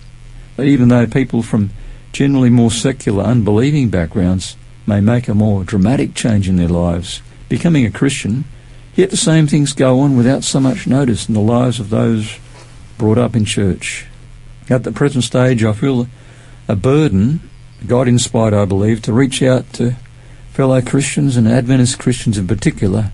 Even 0.59 0.89
though 0.89 1.07
people 1.07 1.43
from 1.43 1.71
generally 2.12 2.51
more 2.51 2.71
secular, 2.71 3.25
unbelieving 3.25 3.89
backgrounds 3.89 4.57
may 4.87 5.01
make 5.01 5.29
a 5.29 5.35
more 5.35 5.65
dramatic 5.65 6.15
change 6.15 6.49
in 6.49 6.57
their 6.57 6.69
lives, 6.69 7.23
becoming 7.49 7.87
a 7.87 7.91
Christian, 7.91 8.45
yet 8.95 9.11
the 9.11 9.17
same 9.17 9.47
things 9.47 9.73
go 9.73 10.01
on 10.01 10.17
without 10.17 10.45
so 10.45 10.61
much 10.61 10.87
notice 10.87 11.29
in 11.29 11.35
the 11.35 11.41
lives 11.41 11.81
of 11.81 11.91
those 11.91 12.39
brought 12.99 13.19
up 13.19 13.35
in 13.35 13.45
church. 13.45 14.07
at 14.69 14.85
the 14.85 14.93
present 14.93 15.25
stage, 15.25 15.65
I 15.65 15.73
feel 15.73 16.09
a 16.69 16.77
burden, 16.77 17.49
God 17.87 18.09
inspired, 18.09 18.55
I 18.55 18.65
believe, 18.65 19.03
to 19.03 19.12
reach 19.12 19.43
out 19.43 19.73
to 19.75 19.97
fellow 20.53 20.81
Christians 20.83 21.37
and 21.37 21.49
Adventist 21.49 21.99
Christians 21.99 22.37
in 22.37 22.47
particular, 22.47 23.12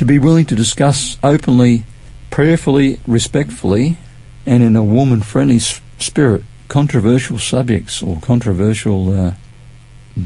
to 0.00 0.06
be 0.06 0.18
willing 0.18 0.46
to 0.46 0.54
discuss 0.54 1.18
openly, 1.22 1.84
prayerfully, 2.30 2.98
respectfully, 3.06 3.98
and 4.46 4.62
in 4.62 4.74
a 4.74 4.82
warm 4.82 5.12
and 5.12 5.26
friendly 5.26 5.58
spirit 5.58 6.42
controversial 6.68 7.38
subjects 7.38 8.02
or 8.02 8.18
controversial 8.22 9.12
uh, 9.12 9.34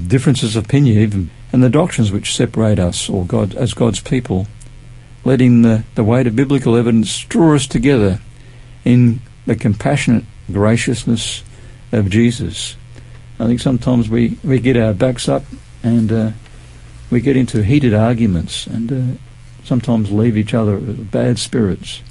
differences 0.07 0.55
of 0.55 0.67
opinion, 0.67 0.99
even 0.99 1.29
and 1.53 1.61
the 1.61 1.69
doctrines 1.69 2.13
which 2.13 2.37
separate 2.37 2.79
us 2.79 3.09
or 3.09 3.27
God 3.27 3.57
as 3.57 3.75
God's 3.75 3.99
people, 3.99 4.47
letting 5.25 5.63
the, 5.63 5.83
the 5.97 6.05
weight 6.05 6.29
of 6.29 6.37
biblical 6.37 6.77
evidence 6.77 7.25
draw 7.25 7.57
us 7.57 7.67
together 7.67 8.21
in 8.85 9.19
the 9.45 9.57
compassionate 9.57 10.23
graciousness 10.53 11.43
of 11.91 12.11
Jesus. 12.11 12.77
I 13.41 13.47
think 13.47 13.59
sometimes 13.59 14.09
we, 14.09 14.39
we 14.45 14.61
get 14.61 14.77
our 14.77 14.95
backs 14.95 15.29
up 15.29 15.43
and 15.83 16.13
uh, 16.13 16.31
we 17.11 17.21
get 17.21 17.37
into 17.37 17.65
heated 17.65 17.93
arguments 17.93 18.69
and 18.69 18.93
uh, 18.93 19.19
sometimes 19.65 20.13
leave 20.13 20.37
each 20.37 20.55
other 20.55 20.79
with 20.79 21.11
bad 21.11 21.39
spirits. 21.39 22.03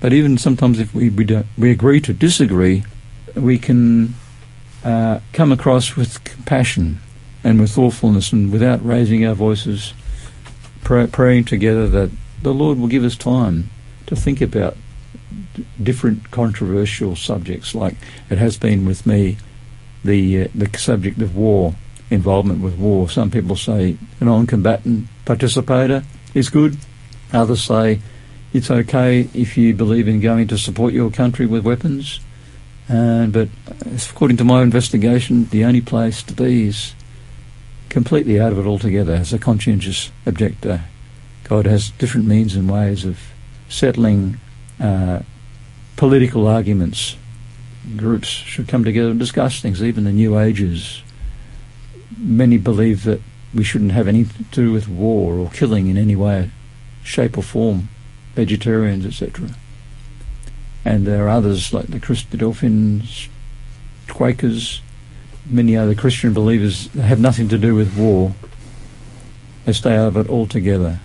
But 0.00 0.12
even 0.12 0.36
sometimes 0.38 0.78
if 0.78 0.94
we, 0.94 1.08
we, 1.08 1.26
we 1.56 1.70
agree 1.70 2.00
to 2.02 2.12
disagree, 2.12 2.84
we 3.34 3.58
can 3.58 4.14
uh, 4.84 5.20
come 5.32 5.52
across 5.52 5.96
with 5.96 6.22
compassion 6.24 7.00
and 7.42 7.60
with 7.60 7.70
thoughtfulness 7.70 8.32
and 8.32 8.52
without 8.52 8.84
raising 8.84 9.24
our 9.24 9.34
voices, 9.34 9.94
pray, 10.82 11.06
praying 11.06 11.44
together 11.44 11.88
that 11.88 12.10
the 12.42 12.52
Lord 12.52 12.78
will 12.78 12.88
give 12.88 13.04
us 13.04 13.16
time 13.16 13.70
to 14.06 14.16
think 14.16 14.40
about 14.40 14.76
different 15.82 16.30
controversial 16.30 17.16
subjects, 17.16 17.74
like 17.74 17.94
it 18.30 18.38
has 18.38 18.56
been 18.56 18.84
with 18.84 19.06
me, 19.06 19.36
the 20.04 20.42
uh, 20.42 20.48
the 20.54 20.78
subject 20.78 21.20
of 21.20 21.34
war, 21.34 21.74
involvement 22.10 22.60
with 22.60 22.76
war. 22.78 23.08
Some 23.08 23.30
people 23.30 23.56
say 23.56 23.96
a 24.20 24.24
non-combatant 24.24 25.08
participator 25.24 26.04
is 26.34 26.48
good. 26.48 26.76
Others 27.32 27.62
say 27.62 28.00
it's 28.52 28.70
okay 28.70 29.28
if 29.34 29.56
you 29.56 29.74
believe 29.74 30.08
in 30.08 30.20
going 30.20 30.48
to 30.48 30.58
support 30.58 30.92
your 30.92 31.10
country 31.10 31.46
with 31.46 31.64
weapons. 31.64 32.20
Uh, 32.88 33.26
but 33.26 33.48
according 34.10 34.36
to 34.36 34.44
my 34.44 34.62
investigation, 34.62 35.46
the 35.46 35.64
only 35.64 35.80
place 35.80 36.22
to 36.22 36.32
be 36.32 36.68
is 36.68 36.94
completely 37.88 38.40
out 38.40 38.52
of 38.52 38.58
it 38.58 38.66
altogether 38.66 39.14
as 39.14 39.32
a 39.32 39.38
conscientious 39.38 40.10
objector. 40.24 40.84
God 41.44 41.66
has 41.66 41.90
different 41.90 42.26
means 42.26 42.54
and 42.54 42.70
ways 42.70 43.04
of 43.04 43.18
settling 43.68 44.38
uh, 44.80 45.20
political 45.96 46.46
arguments. 46.46 47.16
Groups 47.96 48.28
should 48.28 48.68
come 48.68 48.84
together 48.84 49.10
and 49.10 49.18
discuss 49.18 49.60
things, 49.60 49.82
even 49.82 50.04
the 50.04 50.12
New 50.12 50.38
Ages. 50.38 51.02
Many 52.18 52.58
believe 52.58 53.04
that 53.04 53.20
we 53.54 53.64
shouldn't 53.64 53.92
have 53.92 54.08
anything 54.08 54.46
to 54.50 54.64
do 54.64 54.72
with 54.72 54.88
war 54.88 55.34
or 55.34 55.50
killing 55.50 55.86
in 55.86 55.96
any 55.96 56.16
way, 56.16 56.50
shape 57.06 57.38
or 57.38 57.42
form, 57.42 57.88
vegetarians, 58.34 59.06
etc. 59.06 59.50
And 60.84 61.06
there 61.06 61.26
are 61.26 61.28
others 61.28 61.72
like 61.72 61.86
the 61.86 62.00
Christadelphians, 62.00 63.28
Quakers, 64.08 64.82
many 65.46 65.76
other 65.76 65.94
Christian 65.94 66.32
believers 66.32 66.92
have 66.94 67.20
nothing 67.20 67.48
to 67.48 67.58
do 67.58 67.74
with 67.74 67.96
war. 67.96 68.34
They 69.64 69.72
stay 69.72 69.96
out 69.96 70.08
of 70.08 70.16
it 70.16 70.28
altogether. 70.28 71.00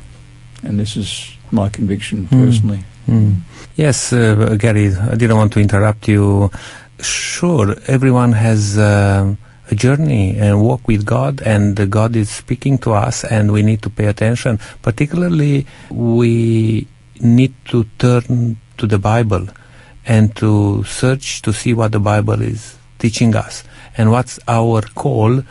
And 0.63 0.79
this 0.79 0.96
is 0.96 1.36
my 1.51 1.70
conviction 1.70 2.25
hmm. 2.25 2.46
personally. 2.46 2.84
Mm. 3.08 3.31
Mm. 3.31 3.41
Yes, 3.75 4.13
uh, 4.13 4.55
Gary, 4.60 4.93
I 4.96 5.15
didn't 5.15 5.38
want 5.38 5.53
to 5.53 5.60
interrupt 5.60 6.08
you. 6.08 6.51
Sure, 7.00 7.75
everyone 7.88 8.31
has 8.34 8.77
uh, 8.77 9.36
journey 9.75 10.37
and 10.37 10.61
walk 10.61 10.87
with 10.87 11.05
God, 11.05 11.41
and 11.41 11.89
God 11.89 12.15
is 12.15 12.29
speaking 12.29 12.77
to 12.79 12.93
us, 12.93 13.23
and 13.23 13.51
we 13.51 13.63
need 13.63 13.81
to 13.83 13.89
pay 13.89 14.05
attention. 14.05 14.59
Particularly, 14.81 15.65
we 15.89 16.87
need 17.19 17.53
to 17.65 17.85
turn 17.97 18.57
to 18.77 18.87
the 18.87 18.97
Bible 18.97 19.47
and 20.05 20.35
to 20.35 20.83
search 20.83 21.41
to 21.43 21.53
see 21.53 21.73
what 21.73 21.91
the 21.91 21.99
Bible 21.99 22.41
is 22.41 22.77
teaching 22.97 23.35
us 23.35 23.63
and 23.97 24.11
what's 24.11 24.39
our 24.47 24.81
call 24.81 25.43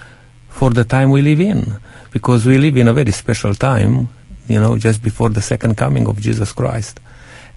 for 0.48 0.70
the 0.70 0.84
time 0.84 1.10
we 1.10 1.22
live 1.22 1.40
in. 1.40 1.76
Because 2.10 2.44
we 2.44 2.58
live 2.58 2.76
in 2.76 2.88
a 2.88 2.92
very 2.92 3.12
special 3.12 3.54
time, 3.54 4.08
you 4.48 4.60
know, 4.60 4.76
just 4.76 5.02
before 5.02 5.28
the 5.28 5.42
second 5.42 5.76
coming 5.76 6.08
of 6.08 6.20
Jesus 6.20 6.52
Christ. 6.52 6.98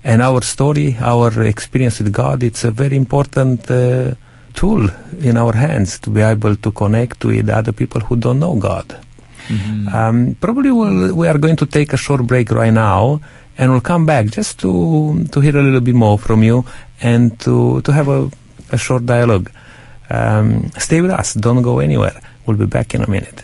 And 0.03 0.21
our 0.21 0.41
story, 0.41 0.97
our 0.99 1.43
experience 1.43 1.99
with 1.99 2.11
God, 2.11 2.43
it's 2.43 2.63
a 2.63 2.71
very 2.71 2.95
important 2.95 3.69
uh, 3.71 4.13
tool 4.53 4.89
in 5.19 5.37
our 5.37 5.53
hands 5.53 5.99
to 5.99 6.09
be 6.09 6.21
able 6.21 6.55
to 6.55 6.71
connect 6.71 7.25
with 7.25 7.49
other 7.49 7.71
people 7.71 8.01
who 8.01 8.15
don't 8.15 8.39
know 8.39 8.55
God. 8.55 8.87
Mm-hmm. 9.47 9.87
Um, 9.89 10.35
probably 10.39 10.71
we'll, 10.71 11.15
we 11.15 11.27
are 11.27 11.37
going 11.37 11.57
to 11.57 11.65
take 11.65 11.93
a 11.93 11.97
short 11.97 12.25
break 12.25 12.49
right 12.51 12.73
now, 12.73 13.19
and 13.57 13.71
we'll 13.71 13.81
come 13.81 14.05
back 14.05 14.27
just 14.27 14.59
to 14.59 15.25
to 15.31 15.41
hear 15.41 15.57
a 15.57 15.61
little 15.61 15.81
bit 15.81 15.95
more 15.95 16.17
from 16.17 16.43
you 16.43 16.65
and 17.01 17.37
to 17.41 17.81
to 17.81 17.91
have 17.91 18.07
a, 18.07 18.31
a 18.71 18.77
short 18.77 19.05
dialogue. 19.05 19.51
Um, 20.09 20.71
stay 20.77 21.01
with 21.01 21.11
us. 21.11 21.33
Don't 21.33 21.61
go 21.61 21.79
anywhere. 21.79 22.19
We'll 22.45 22.57
be 22.57 22.65
back 22.65 22.95
in 22.95 23.01
a 23.01 23.09
minute. 23.09 23.43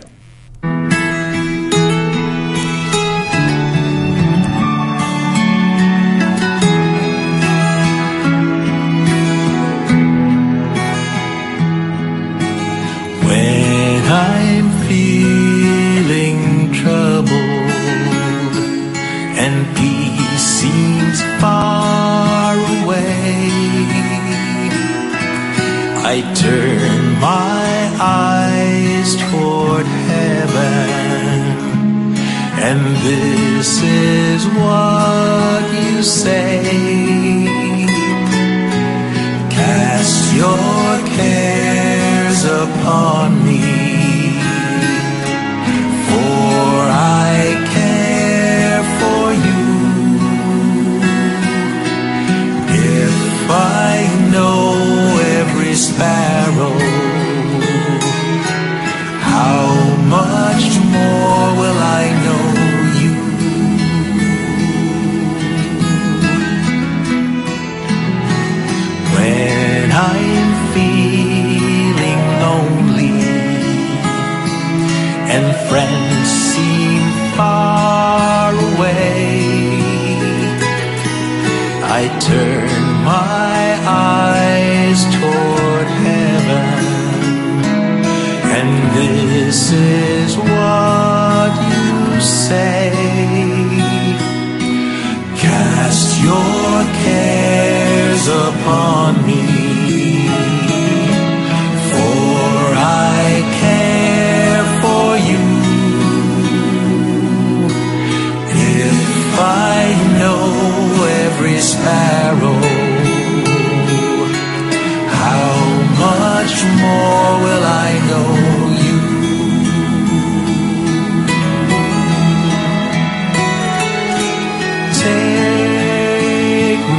What 34.61 35.73
you 35.73 36.03
say. 36.03 36.88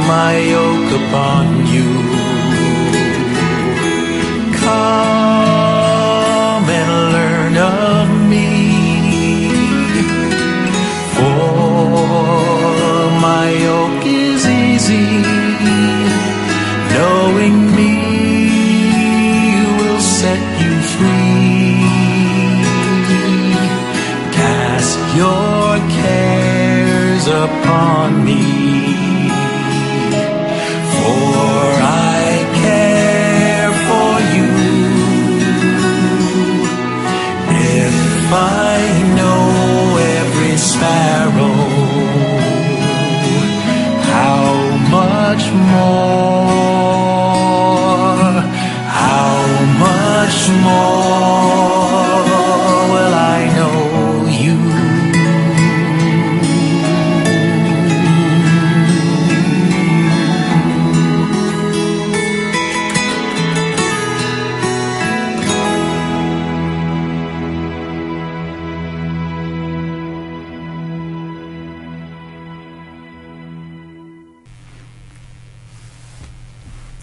My 0.07 0.37
yoke 0.37 0.91
upon 0.99 1.67
you 1.67 2.30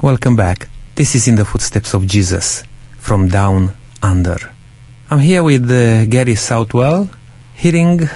Welcome 0.09 0.37
back. 0.37 0.71
This 0.95 1.15
is 1.15 1.29
In 1.29 1.35
the 1.35 1.45
Footsteps 1.45 1.93
of 1.93 2.07
Jesus 2.07 2.65
from 2.97 3.29
Down 3.29 3.75
Under. 4.03 4.39
I'm 5.11 5.19
here 5.19 5.43
with 5.43 5.71
uh, 5.71 6.07
Gary 6.07 6.35
Southwell, 6.35 7.11
hearing 7.55 8.09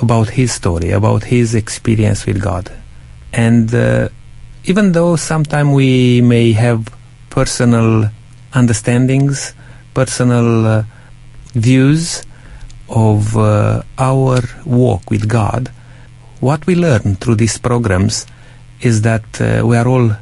about 0.00 0.30
his 0.30 0.50
story, 0.50 0.90
about 0.90 1.22
his 1.22 1.54
experience 1.54 2.26
with 2.26 2.42
God. 2.42 2.72
And 3.32 3.72
uh, 3.72 4.08
even 4.64 4.90
though 4.90 5.14
sometimes 5.14 5.72
we 5.72 6.22
may 6.22 6.50
have 6.58 6.88
personal 7.30 8.10
understandings, 8.52 9.54
personal 9.94 10.66
uh, 10.66 10.84
views 11.54 12.24
of 12.88 13.36
uh, 13.36 13.84
our 13.96 14.40
walk 14.66 15.08
with 15.08 15.28
God, 15.28 15.70
what 16.40 16.66
we 16.66 16.74
learn 16.74 17.14
through 17.14 17.36
these 17.36 17.58
programs 17.58 18.26
is 18.80 19.02
that 19.02 19.40
uh, 19.40 19.64
we 19.64 19.76
are 19.76 19.86
all 19.86 20.16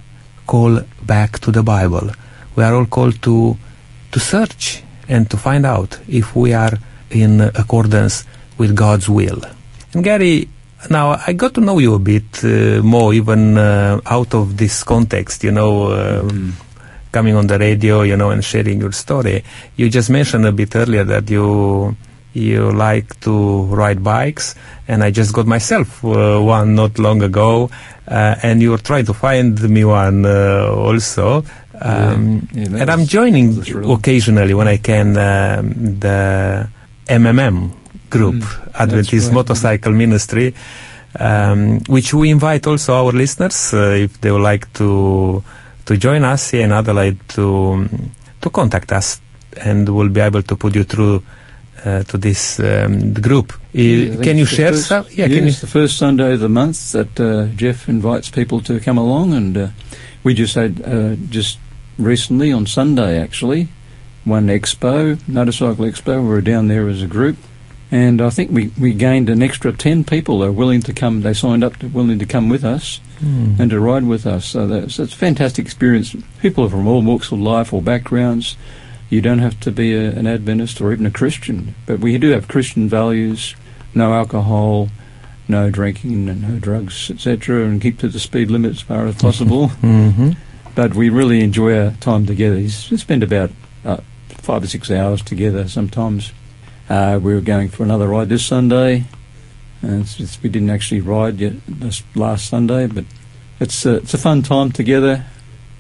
called 0.47 0.85
back 1.07 1.39
to 1.41 1.51
the 1.51 1.63
Bible. 1.63 2.11
We 2.57 2.65
are 2.65 2.75
all 2.75 2.87
called 2.87 3.23
to 3.23 3.57
to 4.13 4.21
search 4.21 4.83
and 5.09 5.31
to 5.31 5.37
find 5.37 5.65
out 5.65 5.99
if 6.09 6.35
we 6.35 6.53
are 6.53 6.79
in 7.11 7.41
accordance 7.41 8.25
with 8.59 8.75
God's 8.75 9.09
will. 9.09 9.41
And 9.93 10.05
Gary, 10.05 10.49
now 10.89 11.21
I 11.27 11.33
got 11.33 11.55
to 11.55 11.61
know 11.61 11.79
you 11.79 11.95
a 11.95 11.99
bit 11.99 12.45
uh, 12.45 12.83
more, 12.83 13.15
even 13.15 13.57
uh, 13.57 14.01
out 14.07 14.35
of 14.35 14.57
this 14.57 14.83
context. 14.83 15.45
You 15.45 15.53
know. 15.53 15.93
Uh, 15.93 16.29
Coming 17.13 17.35
on 17.35 17.49
the 17.49 17.59
radio, 17.59 18.03
you 18.03 18.17
know, 18.17 18.31
and 18.31 18.45
sharing 18.45 18.81
your 18.81 18.93
story. 18.93 19.43
You 19.75 19.91
just 19.91 20.11
mentioned 20.11 20.47
a 20.47 20.53
bit 20.53 20.77
earlier 20.77 21.03
that 21.03 21.29
you 21.29 21.97
you 22.33 22.71
like 22.73 23.19
to 23.21 23.65
ride 23.67 24.03
bikes, 24.03 24.55
and 24.89 25.03
I 25.03 25.11
just 25.11 25.33
got 25.33 25.47
myself 25.47 26.05
uh, 26.05 26.39
one 26.41 26.75
not 26.75 26.99
long 26.99 27.23
ago, 27.23 27.71
uh, 28.09 28.35
and 28.43 28.63
you 28.63 28.71
were 28.71 28.79
trying 28.83 29.05
to 29.07 29.15
find 29.15 29.61
me 29.69 29.85
one 29.85 30.25
uh, 30.27 30.71
also. 30.73 31.45
Um, 31.81 32.47
Yeah, 32.53 32.69
yeah, 32.69 32.83
and 32.83 32.91
I'm 32.91 33.07
joining 33.07 33.59
occasionally 33.91 34.55
when 34.55 34.69
I 34.69 34.77
can 34.79 35.17
um, 35.17 35.99
the 35.99 36.69
MMM 37.09 37.73
group, 38.11 38.35
Mm, 38.35 38.75
Adventist 38.75 39.27
right. 39.29 39.35
Motorcycle 39.35 39.93
Ministry, 39.93 40.55
um, 41.19 41.81
which 41.89 42.13
we 42.15 42.31
invite 42.31 42.67
also 42.67 42.95
our 42.95 43.13
listeners 43.13 43.73
uh, 43.75 43.95
if 43.97 44.21
they 44.21 44.31
would 44.31 44.43
like 44.43 44.71
to 44.75 45.43
to 45.87 45.97
join 45.97 46.23
us 46.25 46.51
here 46.51 46.65
in 46.65 46.73
Adelaide 46.73 47.19
to 47.35 47.89
to 48.41 48.51
contact 48.51 48.93
us, 48.93 49.21
and 49.65 49.89
we'll 49.89 50.09
be 50.09 50.21
able 50.21 50.43
to 50.43 50.55
put 50.57 50.75
you 50.77 50.85
through 50.85 51.23
uh, 51.85 52.03
to 52.05 52.19
this 52.19 52.59
um, 52.61 53.13
group. 53.15 53.53
Yeah, 53.73 54.17
can 54.23 54.37
you 54.39 54.45
share 54.47 54.73
first- 54.73 54.87
some? 54.89 55.07
Yeah, 55.11 55.27
it's 55.27 55.61
the 55.61 55.67
first 55.67 55.97
Sunday 55.99 56.35
of 56.35 56.41
the 56.41 56.49
month 56.49 56.93
that 56.93 57.19
uh, 57.21 57.47
Jeff 57.57 57.89
invites 57.89 58.31
people 58.31 58.61
to 58.63 58.81
come 58.81 58.99
along, 58.99 59.33
and 59.35 59.57
uh, 59.57 59.69
we 60.25 60.35
just 60.35 60.55
had 60.55 60.83
uh, 60.85 61.15
just 61.31 61.59
recently 61.99 62.53
on 62.53 62.67
Sunday 62.67 63.21
actually 63.21 63.69
one 64.25 64.49
expo, 64.49 65.17
motorcycle 65.29 65.85
expo. 65.87 66.23
We 66.23 66.29
were 66.29 66.41
down 66.43 66.69
there 66.69 66.89
as 66.89 67.03
a 67.03 67.07
group, 67.07 67.37
and 67.91 68.21
I 68.21 68.29
think 68.31 68.51
we, 68.51 68.69
we 68.79 68.93
gained 68.93 69.31
an 69.31 69.43
extra 69.43 69.73
ten 69.73 70.05
people 70.05 70.45
are 70.45 70.53
willing 70.53 70.83
to 70.83 70.93
come. 70.93 71.23
They 71.23 71.33
signed 71.35 71.65
up 71.65 71.77
to 71.79 71.89
willing 71.89 72.19
to 72.19 72.27
come 72.27 72.49
with 72.49 72.65
us 72.65 73.01
Hmm. 73.21 73.57
and 73.61 73.69
to 73.71 73.79
ride 73.79 74.05
with 74.05 74.27
us. 74.27 74.47
So 74.47 74.67
that's, 74.67 74.97
that's 74.97 75.13
a 75.13 75.17
fantastic 75.17 75.67
experience. 75.67 76.17
People 76.41 76.65
are 76.65 76.71
from 76.71 76.87
all 76.89 77.03
walks 77.03 77.31
of 77.33 77.39
life 77.39 77.71
or 77.75 77.83
backgrounds. 77.83 78.57
You 79.11 79.21
don't 79.21 79.41
have 79.41 79.59
to 79.61 79.71
be 79.73 79.95
a, 79.95 80.11
an 80.13 80.27
Adventist 80.27 80.81
or 80.81 80.93
even 80.93 81.05
a 81.07 81.11
Christian, 81.11 81.75
but 81.87 81.99
we 82.01 82.17
do 82.19 82.31
have 82.31 82.47
Christian 82.49 82.89
values: 82.89 83.55
no 83.95 84.15
alcohol, 84.15 84.89
no 85.49 85.69
drinking, 85.71 86.29
and 86.29 86.43
no 86.43 86.59
drugs, 86.59 87.11
etc., 87.11 87.65
and 87.67 87.81
keep 87.83 87.99
to 87.99 88.09
the 88.09 88.21
speed 88.21 88.51
limit 88.51 88.71
as 88.71 88.81
far 88.81 89.07
as 89.07 89.17
possible. 89.27 89.69
Mhm. 89.83 90.37
but 90.77 90.95
we 90.95 91.11
really 91.11 91.41
enjoy 91.43 91.77
our 91.77 91.91
time 92.01 92.25
together. 92.25 92.55
We 92.57 92.69
spend 92.69 93.23
about 93.25 93.51
uh, 93.85 93.99
five 94.29 94.63
or 94.63 94.69
six 94.69 94.91
hours 94.91 95.21
together. 95.23 95.69
Sometimes 95.69 96.33
uh, 96.89 97.19
we 97.21 97.35
were 97.35 97.41
going 97.41 97.69
for 97.69 97.83
another 97.83 98.07
ride 98.07 98.29
this 98.29 98.47
Sunday, 98.47 99.05
and 99.83 100.07
we 100.43 100.49
didn't 100.49 100.71
actually 100.71 101.01
ride 101.01 101.41
yet 101.41 101.55
this 101.67 102.05
last 102.15 102.47
Sunday, 102.49 102.87
but 102.87 103.05
it's 103.59 103.85
a, 103.85 103.97
it's 103.97 104.15
a 104.15 104.19
fun 104.19 104.43
time 104.43 104.71
together, 104.71 105.25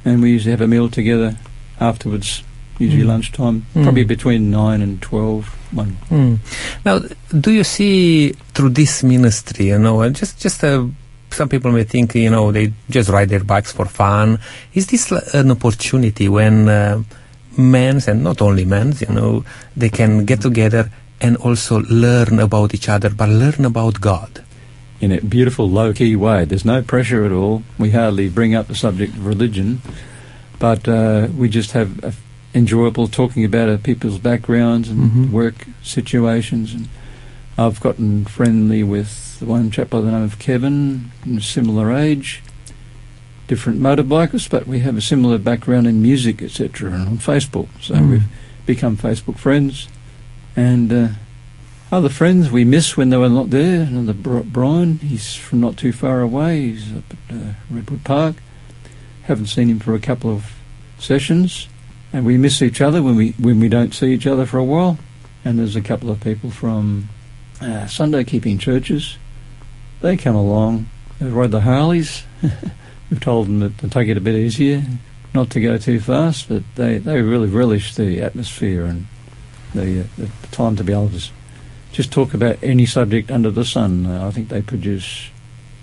and 0.05 0.21
we 0.21 0.33
usually 0.33 0.51
have 0.51 0.61
a 0.61 0.67
meal 0.67 0.89
together 0.89 1.37
afterwards. 1.79 2.43
Usually 2.81 3.05
Mm. 3.05 3.09
lunchtime, 3.15 3.63
Mm. 3.77 3.83
probably 3.85 4.05
between 4.05 4.51
nine 4.51 4.81
and 4.83 5.01
twelve. 5.03 5.45
One. 5.73 5.97
Mm. 6.11 6.39
Now, 6.85 6.99
do 7.41 7.51
you 7.53 7.63
see 7.63 8.35
through 8.55 8.71
this 8.75 9.03
ministry, 9.05 9.67
you 9.69 9.79
know, 9.79 10.03
just 10.11 10.41
just 10.43 10.65
uh, 10.65 10.85
some 11.31 11.49
people 11.49 11.71
may 11.71 11.85
think, 11.85 12.15
you 12.17 12.31
know, 12.31 12.51
they 12.51 12.73
just 12.91 13.09
ride 13.11 13.29
their 13.29 13.45
bikes 13.45 13.71
for 13.71 13.85
fun. 13.87 14.39
Is 14.75 14.87
this 14.87 15.13
l- 15.13 15.23
an 15.33 15.51
opportunity 15.53 16.27
when 16.29 16.69
uh, 16.69 17.03
men 17.57 18.01
and 18.09 18.25
not 18.25 18.41
only 18.43 18.65
men, 18.65 18.95
you 18.99 19.15
know, 19.15 19.45
they 19.77 19.91
can 19.91 20.25
get 20.25 20.41
together 20.41 20.91
and 21.21 21.37
also 21.37 21.83
learn 21.91 22.41
about 22.41 22.75
each 22.75 22.89
other, 22.89 23.11
but 23.11 23.29
learn 23.29 23.65
about 23.65 24.01
God? 24.01 24.41
in 25.03 25.13
a 25.13 25.21
beautiful 25.23 25.65
low 25.71 25.95
key 25.95 26.15
way. 26.15 26.45
There's 26.45 26.67
no 26.67 26.83
pressure 26.83 27.25
at 27.25 27.33
all. 27.33 27.63
We 27.79 27.91
hardly 27.91 28.29
bring 28.29 28.55
up 28.55 28.67
the 28.69 28.75
subject 28.75 29.15
of 29.17 29.25
religion, 29.25 29.81
but 30.59 30.87
uh, 30.87 31.29
we 31.39 31.49
just 31.49 31.73
have 31.73 32.05
a 32.05 32.13
enjoyable 32.55 33.07
talking 33.09 33.45
about 33.45 33.83
people's 33.83 34.19
backgrounds 34.19 34.89
and 34.89 35.11
Mhm. 35.11 35.31
work 35.31 35.67
situations. 35.83 36.75
And 36.75 36.89
I've 37.57 37.81
gotten 37.81 38.25
friendly 38.25 38.83
with 38.83 39.37
one 39.41 39.71
chap 39.71 39.91
by 39.91 40.01
the 40.01 40.11
name 40.11 40.23
of 40.23 40.39
Kevin, 40.39 41.11
similar 41.41 41.93
age. 41.93 42.43
Different 43.49 43.81
motorbikers, 43.81 44.49
but 44.49 44.67
we 44.69 44.81
have 44.81 44.97
a 44.97 45.01
similar 45.01 45.39
background 45.39 45.87
in 45.87 46.01
music, 46.03 46.41
etc., 46.43 46.93
and 46.93 47.09
on 47.09 47.19
Facebook. 47.19 47.69
So 47.81 47.95
Mm. 47.95 48.11
we've 48.11 48.25
become 48.67 48.97
Facebook 48.97 49.39
friends. 49.39 49.89
And 50.57 50.93
uh, 50.93 51.09
other 51.91 52.09
friends 52.09 52.51
we 52.51 52.65
miss 52.65 52.97
when 52.97 53.11
they 53.11 53.17
were 53.17 53.29
not 53.29 53.51
there. 53.51 53.83
Another 53.83 54.13
Bri- 54.13 54.43
Brian, 54.43 54.99
he's 55.03 55.35
from 55.35 55.61
not 55.61 55.77
too 55.77 55.93
far 55.93 56.21
away. 56.21 56.71
He's 56.73 56.93
up 56.97 57.15
at 57.29 57.35
uh, 57.37 57.39
Redwood 57.71 58.05
Park. 58.05 58.37
Haven't 59.25 59.47
seen 59.47 59.69
him 59.69 59.79
for 59.81 59.95
a 59.95 60.01
couple 60.01 60.31
of 60.31 60.53
sessions, 60.99 61.67
and 62.13 62.25
we 62.25 62.37
miss 62.37 62.63
each 62.63 62.81
other 62.81 63.03
when 63.03 63.17
we 63.17 63.31
when 63.33 63.61
we 63.61 63.69
don't 63.69 63.95
see 63.95 64.13
each 64.13 64.27
other 64.27 64.47
for 64.47 64.59
a 64.59 64.65
while. 64.65 64.99
And 65.45 65.59
there's 65.59 65.77
a 65.77 65.81
couple 65.81 66.11
of 66.11 66.21
people 66.21 66.51
from 66.51 67.09
uh, 67.61 67.87
Sunday 67.87 68.25
keeping 68.25 68.59
churches. 68.59 69.17
They 70.01 70.17
come 70.17 70.37
along. 70.37 70.89
They 71.19 71.29
ride 71.29 71.51
the 71.51 71.61
Harleys. 71.61 72.25
We've 73.11 73.21
told 73.21 73.47
them 73.47 73.61
that 73.61 73.79
to 73.79 73.89
take 73.89 74.09
it 74.09 74.17
a 74.17 74.21
bit 74.21 74.35
easier, 74.35 74.83
not 75.35 75.51
to 75.51 75.61
go 75.61 75.79
too 75.79 76.01
fast, 76.01 76.49
but 76.49 76.63
they, 76.77 76.99
they 76.99 77.21
really 77.23 77.49
relish 77.49 77.95
the 77.95 78.23
atmosphere 78.23 78.85
and 78.85 79.07
the, 79.75 80.01
uh, 80.01 80.05
the 80.17 80.29
time 80.53 80.77
to 80.77 80.85
be 80.85 80.93
able 80.93 81.11
to 81.11 81.31
just 81.93 82.13
talk 82.13 82.35
about 82.35 82.63
any 82.63 82.87
subject 82.87 83.31
under 83.31 83.51
the 83.51 83.65
sun. 83.65 84.07
Uh, 84.07 84.29
I 84.29 84.31
think 84.31 84.49
they 84.49 84.63
produce 84.63 85.31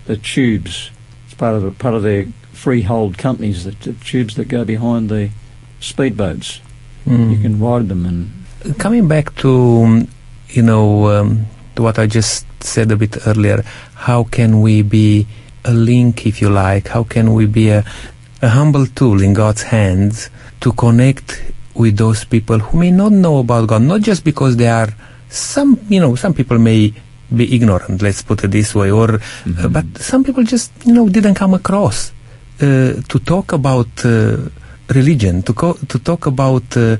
the 0.05 0.17
tubes. 0.17 0.89
It's 1.25 1.33
part 1.33 1.55
of 1.55 1.77
part 1.79 1.95
of 1.95 2.03
their 2.03 2.27
freehold 2.53 3.17
companies, 3.17 3.65
the, 3.65 3.71
the 3.71 3.93
tubes 3.93 4.35
that 4.35 4.47
go 4.47 4.63
behind 4.63 5.09
the 5.09 5.31
speedboats. 5.79 6.59
Mm. 7.05 7.31
You 7.31 7.41
can 7.41 7.59
ride 7.59 7.87
them 7.87 8.05
and 8.05 8.77
coming 8.77 9.07
back 9.07 9.35
to 9.35 10.07
you 10.49 10.61
know 10.61 11.07
um, 11.09 11.45
to 11.75 11.83
what 11.83 11.99
I 11.99 12.07
just 12.07 12.45
said 12.61 12.91
a 12.91 12.97
bit 12.97 13.17
earlier, 13.25 13.63
how 13.95 14.23
can 14.23 14.61
we 14.61 14.81
be 14.81 15.27
a 15.63 15.71
link, 15.71 16.25
if 16.25 16.41
you 16.41 16.49
like? 16.49 16.87
How 16.89 17.03
can 17.03 17.33
we 17.33 17.45
be 17.45 17.69
a, 17.69 17.85
a 18.41 18.49
humble 18.49 18.87
tool 18.87 19.21
in 19.21 19.33
God's 19.33 19.63
hands 19.63 20.29
to 20.61 20.73
connect 20.73 21.43
with 21.75 21.97
those 21.97 22.25
people 22.25 22.59
who 22.59 22.79
may 22.79 22.91
not 22.91 23.11
know 23.11 23.37
about 23.37 23.67
God, 23.67 23.83
not 23.83 24.01
just 24.01 24.23
because 24.23 24.57
they 24.57 24.67
are 24.67 24.89
some, 25.29 25.79
you 25.89 25.99
know, 25.99 26.15
some 26.15 26.33
people 26.33 26.57
may 26.57 26.93
be 27.35 27.55
ignorant, 27.55 28.01
let's 28.01 28.21
put 28.21 28.43
it 28.43 28.51
this 28.51 28.73
way, 28.73 28.89
or 28.89 29.15
uh, 29.15 29.67
but 29.67 29.85
some 29.97 30.23
people 30.23 30.43
just, 30.43 30.71
you 30.85 30.93
know, 30.93 31.07
didn't 31.09 31.35
come 31.35 31.53
across 31.53 32.11
uh, 32.61 32.93
to 33.07 33.19
talk 33.25 33.51
about 33.51 33.87
uh, 34.05 34.37
religion, 34.89 35.41
to 35.43 35.53
co- 35.53 35.77
to 35.87 35.99
talk 35.99 36.25
about 36.25 36.75
uh, 36.77 36.97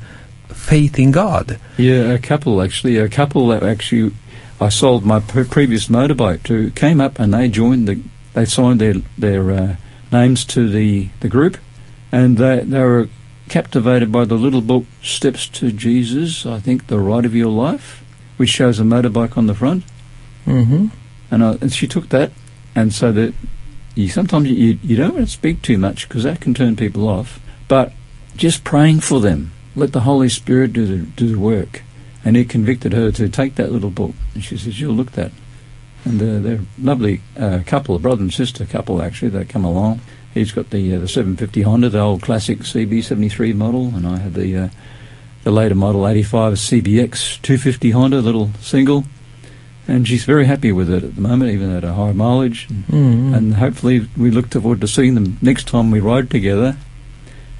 faith 0.50 0.97
in 1.00 1.12
God. 1.12 1.60
Yeah, 1.78 2.12
a 2.13 2.19
couple 2.19 2.62
actually. 2.62 2.97
A 2.97 3.10
couple 3.10 3.47
that 3.47 3.63
actually 3.63 4.12
I 4.60 4.69
sold 4.69 5.06
my 5.06 5.19
pre- 5.19 5.43
previous 5.45 5.88
motorbike 5.88 6.43
to 6.43 6.71
came 6.71 7.00
up 7.02 7.19
and 7.19 7.34
they 7.34 7.47
joined 7.50 7.88
the. 7.88 8.00
They 8.34 8.45
signed 8.45 8.80
their 8.82 8.95
their 9.17 9.52
uh, 9.52 9.76
names 10.12 10.45
to 10.45 10.69
the 10.69 11.10
the 11.21 11.30
group, 11.30 11.58
and 12.12 12.38
they 12.38 12.60
they 12.63 12.80
were 12.82 13.10
captivated 13.50 14.12
by 14.12 14.26
the 14.26 14.36
little 14.36 14.62
book 14.62 14.86
Steps 15.02 15.47
to 15.50 15.71
Jesus. 15.71 16.45
I 16.45 16.60
think 16.60 16.88
the 16.88 17.00
ride 17.00 17.26
of 17.26 17.34
your 17.34 17.50
life, 17.52 18.04
which 18.38 18.50
shows 18.50 18.80
a 18.80 18.84
motorbike 18.84 19.38
on 19.38 19.47
the 19.47 19.56
front, 19.56 19.84
Mm-hmm. 20.45 20.88
and, 21.32 21.43
I, 21.43 21.52
and 21.62 21.73
she 21.73 21.88
took 21.88 22.10
that, 22.10 22.32
and 22.76 22.93
so 22.93 23.12
that 23.12 23.34
you 23.95 24.08
sometimes 24.10 24.50
you 24.50 24.78
you 24.84 24.95
don't 24.95 25.15
want 25.15 25.26
to 25.26 25.32
speak 25.32 25.62
too 25.62 25.78
much 25.78 26.08
because 26.08 26.23
that 26.23 26.39
can 26.41 26.54
turn 26.54 26.76
people 26.76 27.08
off, 27.08 27.39
but 27.67 27.93
just 28.36 28.63
praying 28.63 29.01
for 29.01 29.19
them. 29.19 29.51
Let 29.75 29.93
the 29.93 30.01
Holy 30.01 30.30
Spirit 30.30 30.73
do 30.73 30.86
the 30.86 30.97
do 30.97 31.30
the 31.30 31.39
work. 31.39 31.84
And 32.25 32.36
he 32.36 32.43
convicted 32.45 32.93
her 32.93 33.12
to 33.12 33.30
take 33.30 33.56
that 33.56 33.71
little 33.71 33.89
book. 33.89 34.13
And 34.34 34.43
she 34.43 34.58
says, 34.58 34.80
You'll 34.80 34.95
look 34.95 35.13
that. 35.13 35.32
And 36.03 36.21
uh, 36.21 36.39
they're 36.39 36.60
a 36.60 36.65
lovely 36.80 37.21
uh, 37.38 37.60
couple, 37.65 37.95
a 37.95 37.99
brother 37.99 38.21
and 38.21 38.34
sister 38.34 38.65
couple 38.65 39.01
actually, 39.01 39.30
that 39.30 39.49
come 39.49 39.65
along. 39.65 40.01
He's 40.34 40.51
got 40.51 40.69
the 40.69 40.95
uh, 40.95 40.99
the 40.99 41.08
750 41.08 41.62
Honda, 41.63 41.89
the 41.89 41.99
old 41.99 42.21
classic 42.21 42.60
CB73 42.60 43.56
model, 43.56 43.88
and 43.95 44.08
I 44.08 44.17
have 44.17 44.34
the 44.34 44.56
uh, 44.56 44.69
the 45.43 45.51
later 45.51 45.75
model 45.75 46.08
85 46.08 46.53
CBX 46.53 47.41
250 47.41 47.91
Honda, 47.91 48.21
little 48.21 48.51
single. 48.60 49.06
And 49.88 50.06
she's 50.06 50.25
very 50.25 50.45
happy 50.45 50.73
with 50.73 50.89
it 50.89 51.03
at 51.03 51.15
the 51.15 51.21
moment, 51.21 51.51
even 51.51 51.73
at 51.73 51.86
a 51.86 51.93
high 51.93 52.12
mileage. 52.12 52.67
Mm-hmm. 52.67 53.34
And 53.34 53.53
hopefully 53.56 54.10
we 54.17 54.32
look 54.32 54.49
forward 54.49 54.82
to 54.82 54.88
seeing 54.88 55.15
them 55.15 55.38
next 55.41 55.69
time 55.69 55.91
we 55.91 56.01
ride 56.01 56.30
together. 56.30 56.75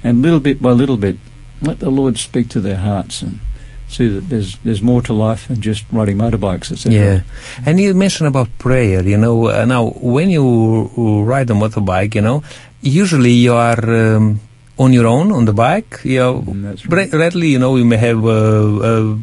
And 0.04 0.22
little 0.22 0.40
bit 0.40 0.62
by 0.62 0.70
little 0.72 0.96
bit, 0.96 1.16
let 1.60 1.78
the 1.80 1.90
Lord 1.90 2.18
speak 2.18 2.48
to 2.50 2.60
their 2.60 2.76
hearts 2.78 3.22
and 3.22 3.40
see 3.88 4.06
that 4.08 4.28
there's 4.28 4.56
there's 4.64 4.82
more 4.82 5.02
to 5.02 5.12
life 5.12 5.48
than 5.48 5.60
just 5.60 5.84
riding 5.90 6.18
motorbikes, 6.18 6.70
etc. 6.72 6.92
Yeah, 6.92 7.20
and 7.66 7.80
you 7.80 7.94
mentioned 7.94 8.28
about 8.28 8.48
prayer. 8.58 9.02
You 9.02 9.16
know, 9.18 9.48
uh, 9.48 9.64
now 9.64 9.90
when 10.00 10.30
you 10.30 10.44
ride 11.24 11.50
a 11.50 11.54
motorbike, 11.54 12.14
you 12.14 12.22
know, 12.22 12.42
usually 12.80 13.32
you 13.32 13.54
are 13.54 13.80
um, 14.16 14.40
on 14.78 14.92
your 14.92 15.06
own 15.06 15.32
on 15.32 15.44
the 15.46 15.52
bike. 15.52 16.00
You 16.04 16.18
know, 16.20 16.34
Mm, 16.46 16.92
right. 16.92 17.12
rarely, 17.12 17.48
you 17.48 17.58
know, 17.58 17.74
you 17.76 17.84
may 17.84 17.96
have 17.96 18.24
uh, 18.24 18.30
uh, 18.30 19.16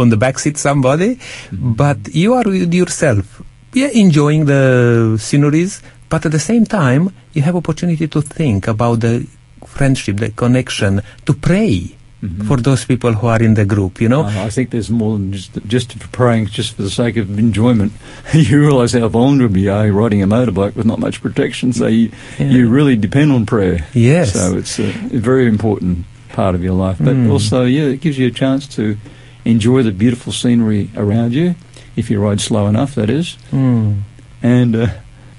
on 0.00 0.08
the 0.08 0.16
back 0.16 0.38
seat 0.38 0.56
somebody, 0.56 1.16
Mm-hmm. 1.16 1.72
but 1.74 1.98
you 2.14 2.32
are 2.34 2.44
with 2.44 2.72
yourself. 2.72 3.42
Yeah, 3.74 3.88
enjoying 3.92 4.46
the 4.46 5.16
sceneries, 5.20 5.82
but 6.08 6.24
at 6.24 6.32
the 6.32 6.38
same 6.38 6.64
time, 6.64 7.10
you 7.34 7.42
have 7.42 7.56
opportunity 7.56 8.06
to 8.08 8.22
think 8.22 8.68
about 8.68 9.00
the 9.00 9.26
friendship, 9.74 10.16
the 10.18 10.30
connection, 10.30 11.00
to 11.26 11.32
pray 11.34 11.94
Mhm. 12.22 12.46
for 12.46 12.56
those 12.56 12.84
people 12.86 13.12
who 13.12 13.26
are 13.26 13.42
in 13.44 13.54
the 13.54 13.64
group. 13.66 14.00
You 14.00 14.08
know, 14.08 14.22
Uh, 14.24 14.46
I 14.46 14.50
think 14.50 14.70
there's 14.70 14.88
more 14.90 15.18
than 15.18 15.32
just 15.32 15.50
just 15.68 15.92
for 16.00 16.08
praying 16.08 16.46
just 16.58 16.74
for 16.76 16.82
the 16.82 16.90
sake 16.90 17.16
of 17.20 17.38
enjoyment. 17.38 17.92
you 18.32 18.60
realise 18.60 18.92
how 18.98 19.08
vulnerable 19.08 19.58
you 19.58 19.70
are 19.72 19.90
riding 19.92 20.22
a 20.22 20.26
motorbike 20.26 20.74
with 20.76 20.86
not 20.86 20.98
much 21.00 21.20
protection, 21.20 21.72
so 21.72 21.86
you, 21.86 22.08
Yeah. 22.38 22.50
you 22.54 22.68
really 22.78 22.96
depend 22.96 23.30
on 23.32 23.44
prayer. 23.44 23.84
yes. 23.92 24.32
So 24.32 24.56
it's 24.56 24.78
a, 24.78 24.88
a 25.12 25.20
very 25.20 25.46
important 25.48 26.04
part 26.32 26.54
of 26.54 26.62
your 26.62 26.74
life. 26.86 26.96
But 26.98 27.14
Mm. 27.16 27.30
also, 27.30 27.64
yeah, 27.66 27.92
it 27.94 28.00
gives 28.00 28.16
you 28.18 28.26
a 28.26 28.30
chance 28.44 28.66
to 28.76 28.96
enjoy 29.44 29.82
the 29.82 29.92
beautiful 29.92 30.32
scenery 30.32 30.88
around 30.96 31.32
you, 31.34 31.54
if 31.96 32.10
you 32.10 32.18
ride 32.28 32.40
slow 32.40 32.66
enough, 32.68 32.94
that 32.94 33.10
is. 33.10 33.36
Mm. 33.52 33.96
And 34.42 34.74
uh, 34.76 34.86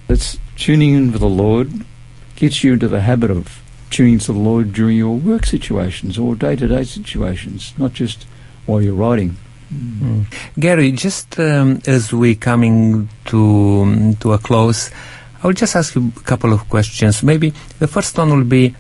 it's 0.08 0.38
tuning 0.56 0.94
in 0.94 1.12
with 1.12 1.22
the 1.22 1.36
Lord 1.46 1.68
gets 2.36 2.64
you 2.64 2.74
into 2.74 2.88
the 2.88 3.02
habit 3.02 3.32
of 3.32 3.60
tuning 3.90 4.20
to 4.20 4.34
the 4.34 4.40
Lord 4.40 4.74
during 4.74 4.98
your 4.98 5.16
work 5.16 5.46
situations 5.46 6.18
or 6.18 6.36
day-to-day 6.36 6.84
situations, 6.84 7.74
not 7.78 7.94
just 7.94 8.26
while 8.66 8.82
you're 8.82 8.96
writing. 8.96 9.38
Mm. 9.74 10.26
Gary, 10.60 10.92
just 10.92 11.40
um, 11.40 11.82
as 11.88 12.14
we're 12.14 12.36
coming 12.36 13.10
to 13.26 13.82
um, 13.84 14.16
to 14.18 14.34
a 14.34 14.38
close, 14.38 14.92
I 15.42 15.48
will 15.48 15.54
just 15.54 15.76
ask 15.76 15.96
you 15.96 16.12
a 16.16 16.20
couple 16.22 16.54
of 16.54 16.68
questions. 16.70 17.24
Maybe 17.24 17.54
the 17.80 17.88
first 17.88 18.18
one 18.18 18.30
will 18.30 18.44
be, 18.44 18.76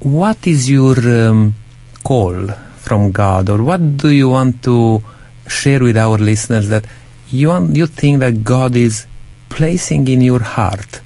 what 0.00 0.46
is 0.46 0.68
your 0.70 0.96
um, 0.98 1.54
call 2.02 2.48
from 2.76 3.12
God, 3.12 3.48
or 3.48 3.62
what 3.62 3.96
do 3.96 4.08
you 4.08 4.28
want 4.30 4.62
to 4.64 5.02
share 5.48 5.80
with 5.80 5.96
our 5.96 6.16
listeners 6.16 6.68
that 6.68 6.86
you 7.30 7.48
want, 7.48 7.76
you 7.76 7.86
think 7.86 8.20
that 8.20 8.44
God 8.44 8.76
is 8.76 9.06
placing 9.48 10.08
in 10.08 10.20
your 10.20 10.40
heart 10.40 11.00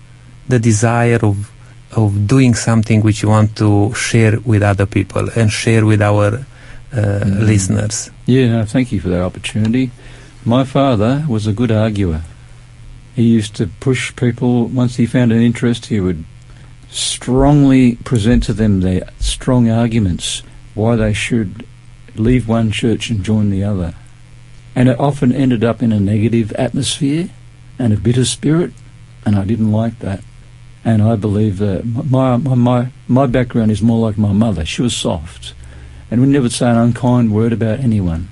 the 0.48 0.58
desire 0.58 1.18
of 1.22 1.50
of 1.92 2.26
doing 2.26 2.54
something 2.54 3.00
which 3.02 3.22
you 3.22 3.28
want 3.28 3.56
to 3.56 3.92
share 3.94 4.38
with 4.40 4.62
other 4.62 4.86
people 4.86 5.28
and 5.36 5.50
share 5.50 5.84
with 5.86 6.02
our 6.02 6.44
uh, 6.92 6.96
Mm. 7.24 7.46
listeners. 7.46 8.10
Yeah, 8.26 8.48
no, 8.48 8.64
thank 8.64 8.92
you 8.92 9.00
for 9.00 9.08
that 9.10 9.22
opportunity. 9.22 9.90
My 10.44 10.64
father 10.64 11.24
was 11.28 11.46
a 11.46 11.52
good 11.52 11.70
arguer. 11.70 12.22
He 13.14 13.24
used 13.24 13.54
to 13.56 13.66
push 13.80 14.14
people. 14.16 14.66
Once 14.68 14.96
he 14.96 15.04
found 15.06 15.32
an 15.32 15.42
interest, 15.42 15.86
he 15.86 16.00
would 16.00 16.24
strongly 16.90 17.96
present 17.96 18.42
to 18.44 18.52
them 18.52 18.80
their 18.80 19.02
strong 19.20 19.68
arguments 19.68 20.42
why 20.74 20.96
they 20.96 21.12
should 21.12 21.66
leave 22.14 22.48
one 22.48 22.70
church 22.70 23.10
and 23.10 23.22
join 23.24 23.50
the 23.50 23.62
other. 23.64 23.94
And 24.74 24.88
it 24.88 24.98
often 24.98 25.32
ended 25.32 25.64
up 25.64 25.82
in 25.82 25.92
a 25.92 26.00
negative 26.00 26.52
atmosphere 26.52 27.28
and 27.78 27.92
a 27.92 27.96
bitter 27.96 28.24
spirit, 28.24 28.72
and 29.26 29.36
I 29.36 29.44
didn't 29.44 29.72
like 29.72 29.98
that. 30.00 30.22
And 30.84 31.02
I 31.02 31.16
believe 31.16 31.58
that 31.58 31.84
my, 31.84 32.36
my, 32.36 32.90
my, 33.08 33.26
background 33.26 33.70
is 33.70 33.82
more 33.82 33.98
like 33.98 34.16
my 34.16 34.32
mother. 34.32 34.64
She 34.64 34.82
was 34.82 34.96
soft 34.96 35.54
and 36.10 36.20
would 36.20 36.30
never 36.30 36.48
say 36.48 36.70
an 36.70 36.76
unkind 36.76 37.34
word 37.34 37.52
about 37.52 37.80
anyone. 37.80 38.28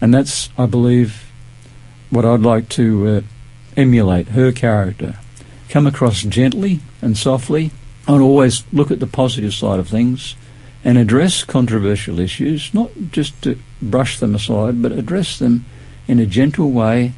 And 0.00 0.12
that's, 0.12 0.50
I 0.58 0.66
believe, 0.66 1.30
what 2.10 2.24
I'd 2.24 2.40
like 2.40 2.68
to 2.70 3.08
uh, 3.08 3.20
emulate 3.76 4.28
her 4.28 4.52
character. 4.52 5.18
Come 5.68 5.86
across 5.86 6.22
gently 6.22 6.80
and 7.02 7.16
softly, 7.16 7.70
and 8.06 8.22
always 8.22 8.64
look 8.72 8.90
at 8.90 9.00
the 9.00 9.06
positive 9.06 9.54
side 9.54 9.80
of 9.80 9.88
things 9.88 10.36
and 10.84 10.98
address 10.98 11.42
controversial 11.42 12.20
issues, 12.20 12.72
not 12.74 12.90
just 13.10 13.40
to 13.42 13.58
brush 13.80 14.18
them 14.18 14.34
aside, 14.34 14.82
but 14.82 14.92
address 14.92 15.38
them 15.38 15.64
in 16.06 16.18
a 16.18 16.26
gentle 16.26 16.70
way, 16.70 17.12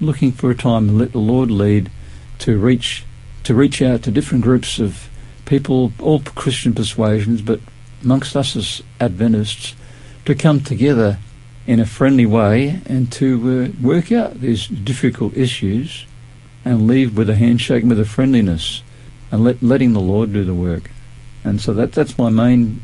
looking 0.00 0.32
for 0.32 0.50
a 0.50 0.54
time 0.54 0.88
and 0.88 0.98
let 0.98 1.12
the 1.12 1.18
Lord 1.18 1.50
lead 1.50 1.90
to 2.38 2.58
reach 2.58 3.04
to 3.44 3.54
reach 3.54 3.80
out 3.82 4.02
to 4.02 4.10
different 4.10 4.42
groups 4.44 4.78
of 4.78 5.08
people, 5.44 5.92
all 6.00 6.20
Christian 6.20 6.74
persuasions, 6.74 7.42
but 7.42 7.60
amongst 8.02 8.36
us 8.36 8.56
as 8.56 8.82
Adventists, 9.00 9.74
to 10.24 10.34
come 10.34 10.60
together 10.60 11.18
in 11.66 11.80
a 11.80 11.86
friendly 11.86 12.26
way 12.26 12.80
and 12.86 13.10
to 13.12 13.72
uh, 13.72 13.82
work 13.86 14.12
out 14.12 14.40
these 14.40 14.66
difficult 14.66 15.36
issues 15.36 16.06
and 16.64 16.86
leave 16.86 17.16
with 17.16 17.28
a 17.30 17.36
handshake 17.36 17.82
and 17.82 17.90
with 17.90 18.00
a 18.00 18.04
friendliness 18.04 18.82
and 19.30 19.44
let, 19.44 19.62
letting 19.62 19.92
the 19.92 20.00
Lord 20.00 20.32
do 20.32 20.44
the 20.44 20.54
work. 20.54 20.90
And 21.42 21.60
so 21.60 21.74
that 21.74 21.92
that's 21.92 22.16
my 22.18 22.30
main 22.30 22.82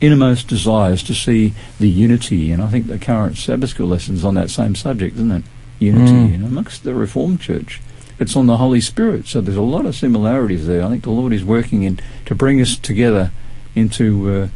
innermost 0.00 0.48
desire 0.48 0.92
is 0.92 1.02
to 1.02 1.14
see 1.14 1.52
the 1.78 1.88
unity. 1.88 2.50
And 2.52 2.62
I 2.62 2.68
think 2.68 2.86
the 2.86 2.98
current 2.98 3.36
Sabbath 3.36 3.70
school 3.70 3.88
lessons 3.88 4.24
on 4.24 4.34
that 4.34 4.48
same 4.50 4.74
subject, 4.74 5.16
isn't 5.16 5.30
it? 5.30 5.44
Unity 5.78 6.36
Mm. 6.38 6.46
amongst 6.46 6.84
the 6.84 6.94
Reformed 6.94 7.40
Church. 7.40 7.80
It's 8.20 8.36
on 8.36 8.46
the 8.46 8.58
Holy 8.58 8.82
Spirit, 8.82 9.26
so 9.26 9.40
there's 9.40 9.56
a 9.56 9.62
lot 9.62 9.86
of 9.86 9.96
similarities 9.96 10.66
there. 10.66 10.84
I 10.84 10.88
think 10.90 11.04
the 11.04 11.10
Lord 11.10 11.32
is 11.32 11.42
working 11.42 11.84
in 11.84 11.98
to 12.26 12.34
bring 12.34 12.60
us 12.60 12.76
together 12.76 13.32
into 13.74 14.30
uh, 14.30 14.48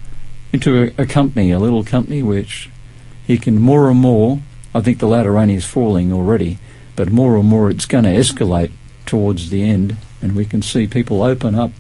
into 0.53 0.93
a, 0.99 1.03
a 1.03 1.07
company, 1.07 1.51
a 1.51 1.59
little 1.59 1.83
company, 1.83 2.23
which 2.23 2.69
He 3.27 3.39
can 3.39 3.59
more 3.59 3.89
and 3.89 3.99
more. 3.99 4.41
I 4.75 4.83
think 4.83 4.99
the 4.99 5.07
latter 5.07 5.33
rain 5.33 5.49
is 5.49 5.65
falling 5.65 6.13
already, 6.13 6.59
but 6.95 7.11
more 7.11 7.39
and 7.39 7.49
more 7.49 7.71
it's 7.71 7.87
going 7.87 8.05
to 8.05 8.11
escalate 8.11 8.71
towards 9.07 9.49
the 9.49 9.63
end, 9.63 9.97
and 10.21 10.37
we 10.37 10.45
can 10.45 10.61
see 10.61 10.87
people 10.87 11.23
open 11.23 11.55
up 11.55 11.71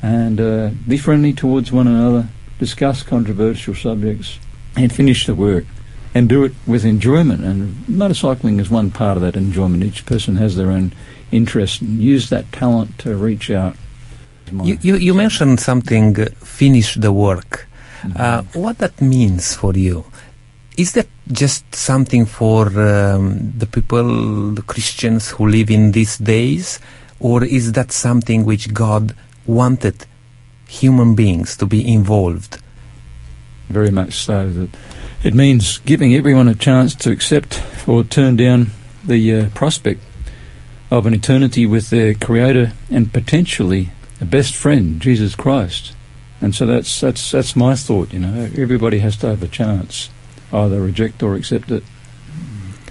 and 0.00 0.40
uh, 0.40 0.70
be 0.86 0.98
friendly 0.98 1.32
towards 1.32 1.72
one 1.72 1.88
another, 1.88 2.28
discuss 2.60 3.02
controversial 3.02 3.74
subjects, 3.74 4.38
and 4.76 4.92
finish 4.92 5.26
the 5.26 5.34
work. 5.34 5.64
And 6.14 6.28
do 6.28 6.44
it 6.44 6.52
with 6.66 6.84
enjoyment. 6.84 7.42
And 7.42 7.74
motorcycling 7.86 8.60
is 8.60 8.68
one 8.68 8.90
part 8.90 9.16
of 9.16 9.22
that 9.22 9.36
enjoyment. 9.36 9.82
Each 9.82 10.04
person 10.04 10.36
has 10.36 10.56
their 10.56 10.70
own 10.70 10.92
interest 11.30 11.80
and 11.80 11.98
use 12.00 12.28
that 12.28 12.52
talent 12.52 12.98
to 12.98 13.16
reach 13.16 13.50
out. 13.50 13.76
You, 14.62 14.76
you, 14.82 14.96
you 14.96 15.14
mentioned 15.14 15.60
something, 15.60 16.20
uh, 16.20 16.26
finish 16.40 16.96
the 16.96 17.12
work. 17.12 17.66
Uh, 18.16 18.42
what 18.52 18.78
that 18.78 19.00
means 19.00 19.54
for 19.54 19.72
you? 19.72 20.04
Is 20.76 20.92
that 20.92 21.06
just 21.30 21.74
something 21.74 22.26
for 22.26 22.66
um, 22.66 23.52
the 23.56 23.66
people, 23.66 24.52
the 24.52 24.62
Christians 24.62 25.30
who 25.30 25.46
live 25.46 25.70
in 25.70 25.92
these 25.92 26.18
days, 26.18 26.80
or 27.20 27.44
is 27.44 27.72
that 27.72 27.92
something 27.92 28.44
which 28.44 28.74
God 28.74 29.14
wanted 29.46 30.04
human 30.68 31.14
beings 31.14 31.56
to 31.58 31.66
be 31.66 31.90
involved? 31.90 32.58
Very 33.68 33.90
much 33.90 34.14
so. 34.14 34.50
That 34.50 34.70
it 35.24 35.34
means 35.34 35.78
giving 35.78 36.14
everyone 36.14 36.48
a 36.48 36.54
chance 36.54 36.94
to 36.96 37.10
accept 37.10 37.62
or 37.86 38.02
turn 38.02 38.36
down 38.36 38.70
the 39.04 39.34
uh, 39.34 39.48
prospect 39.50 40.00
of 40.90 41.06
an 41.06 41.14
eternity 41.14 41.64
with 41.64 41.90
their 41.90 42.12
Creator 42.12 42.72
and 42.90 43.12
potentially 43.12 43.90
a 44.20 44.24
best 44.24 44.54
friend, 44.54 45.00
Jesus 45.00 45.34
Christ. 45.34 45.94
And 46.40 46.54
so 46.54 46.66
that's 46.66 47.00
that's 47.00 47.30
that's 47.30 47.54
my 47.54 47.76
thought. 47.76 48.12
You 48.12 48.18
know, 48.18 48.50
everybody 48.56 48.98
has 48.98 49.16
to 49.18 49.28
have 49.28 49.42
a 49.42 49.48
chance, 49.48 50.10
either 50.52 50.80
reject 50.80 51.22
or 51.22 51.36
accept 51.36 51.70
it. 51.70 51.84